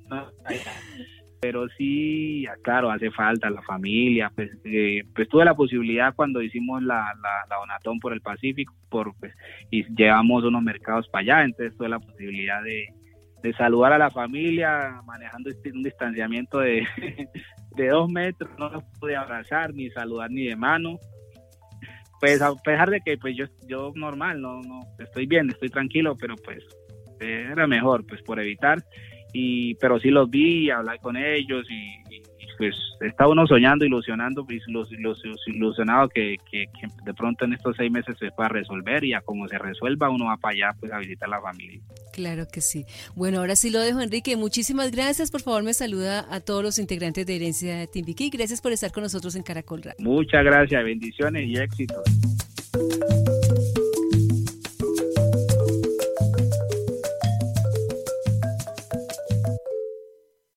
Pero 1.46 1.68
sí, 1.78 2.44
claro, 2.64 2.90
hace 2.90 3.12
falta 3.12 3.52
la 3.52 3.62
familia. 3.62 4.32
Pues, 4.34 4.50
eh, 4.64 5.04
pues 5.14 5.30
tuve 5.30 5.46
la 5.46 5.54
posibilidad 5.54 6.16
cuando 6.16 6.42
hicimos 6.42 6.82
la, 6.82 7.14
la, 7.22 7.56
Donatón 7.56 8.00
por 8.00 8.14
el 8.14 8.22
Pacífico, 8.22 8.74
por, 8.90 9.16
pues, 9.20 9.32
y 9.70 9.84
llevamos 9.96 10.44
unos 10.44 10.64
mercados 10.64 11.08
para 11.10 11.22
allá, 11.22 11.44
entonces 11.44 11.78
tuve 11.78 11.90
la 11.90 12.00
posibilidad 12.00 12.64
de, 12.64 12.88
saludar 13.60 13.94
a 13.94 14.00
la 14.00 14.10
familia 14.10 15.04
manejando 15.06 15.52
este, 15.52 15.72
un 15.72 15.84
distanciamiento 15.84 16.58
de, 16.58 16.84
de 17.76 17.88
dos 17.90 18.10
metros, 18.10 18.50
no 18.58 18.70
los 18.70 18.84
pude 19.00 19.16
abrazar, 19.16 19.72
ni 19.72 19.92
saludar, 19.92 20.32
ni 20.32 20.48
de 20.48 20.56
mano. 20.56 20.98
Pues 22.20 22.42
a 22.42 22.56
pesar 22.56 22.90
de 22.90 23.02
que 23.02 23.20
pues 23.20 23.38
yo, 23.38 23.46
yo 23.68 23.92
normal, 23.94 24.42
no, 24.42 24.64
no, 24.64 24.80
estoy 24.98 25.28
bien, 25.28 25.48
estoy 25.52 25.70
tranquilo, 25.70 26.18
pero 26.20 26.34
pues 26.44 26.66
era 27.20 27.68
mejor, 27.68 28.04
pues 28.08 28.24
por 28.24 28.40
evitar 28.40 28.80
y 29.38 29.76
pero 29.76 30.00
sí 30.00 30.12
los 30.12 30.30
vi, 30.30 30.70
hablé 30.70 30.98
con 31.00 31.18
ellos 31.18 31.68
y, 31.70 32.22
pues 32.58 32.74
está 33.02 33.28
uno 33.28 33.46
soñando, 33.46 33.84
ilusionando, 33.84 34.46
pues, 34.46 34.64
los, 34.68 34.90
los, 34.94 35.22
ilusionado 35.48 36.08
que, 36.08 36.38
que, 36.50 36.68
de 37.04 37.14
pronto 37.14 37.44
en 37.44 37.52
estos 37.52 37.76
seis 37.76 37.92
meses 37.92 38.16
se 38.18 38.32
pueda 38.32 38.48
resolver 38.48 39.04
y 39.04 39.14
a 39.14 39.20
como 39.20 39.46
se 39.50 39.58
resuelva 39.58 40.10
uno 40.10 40.28
va 40.28 40.38
para 40.38 40.54
allá 40.54 40.78
pues 40.80 40.94
a 40.94 41.00
visitar 41.00 41.28
a 41.28 41.32
la 41.32 41.42
familia. 41.42 41.82
Claro 42.14 42.48
que 42.50 42.62
sí. 42.62 42.86
Bueno, 43.14 43.40
ahora 43.40 43.58
sí 43.58 43.72
lo 43.72 43.82
dejo, 43.82 44.00
Enrique. 44.00 44.38
Muchísimas 44.38 44.92
gracias. 44.92 45.32
Por 45.32 45.42
favor, 45.42 45.64
me 45.64 45.74
saluda 45.74 46.26
a 46.30 46.40
todos 46.40 46.64
los 46.64 46.80
integrantes 46.80 47.26
de 47.26 47.36
Herencia 47.36 47.76
de 47.76 47.88
Timbiquí. 47.88 48.30
Gracias 48.30 48.62
por 48.62 48.72
estar 48.72 48.94
con 48.94 49.04
nosotros 49.04 49.36
en 49.36 49.44
Caracol 49.44 49.82
Muchas 50.00 50.46
gracias, 50.46 50.82
bendiciones 50.82 51.46
y 51.46 51.58
éxitos. 51.58 52.04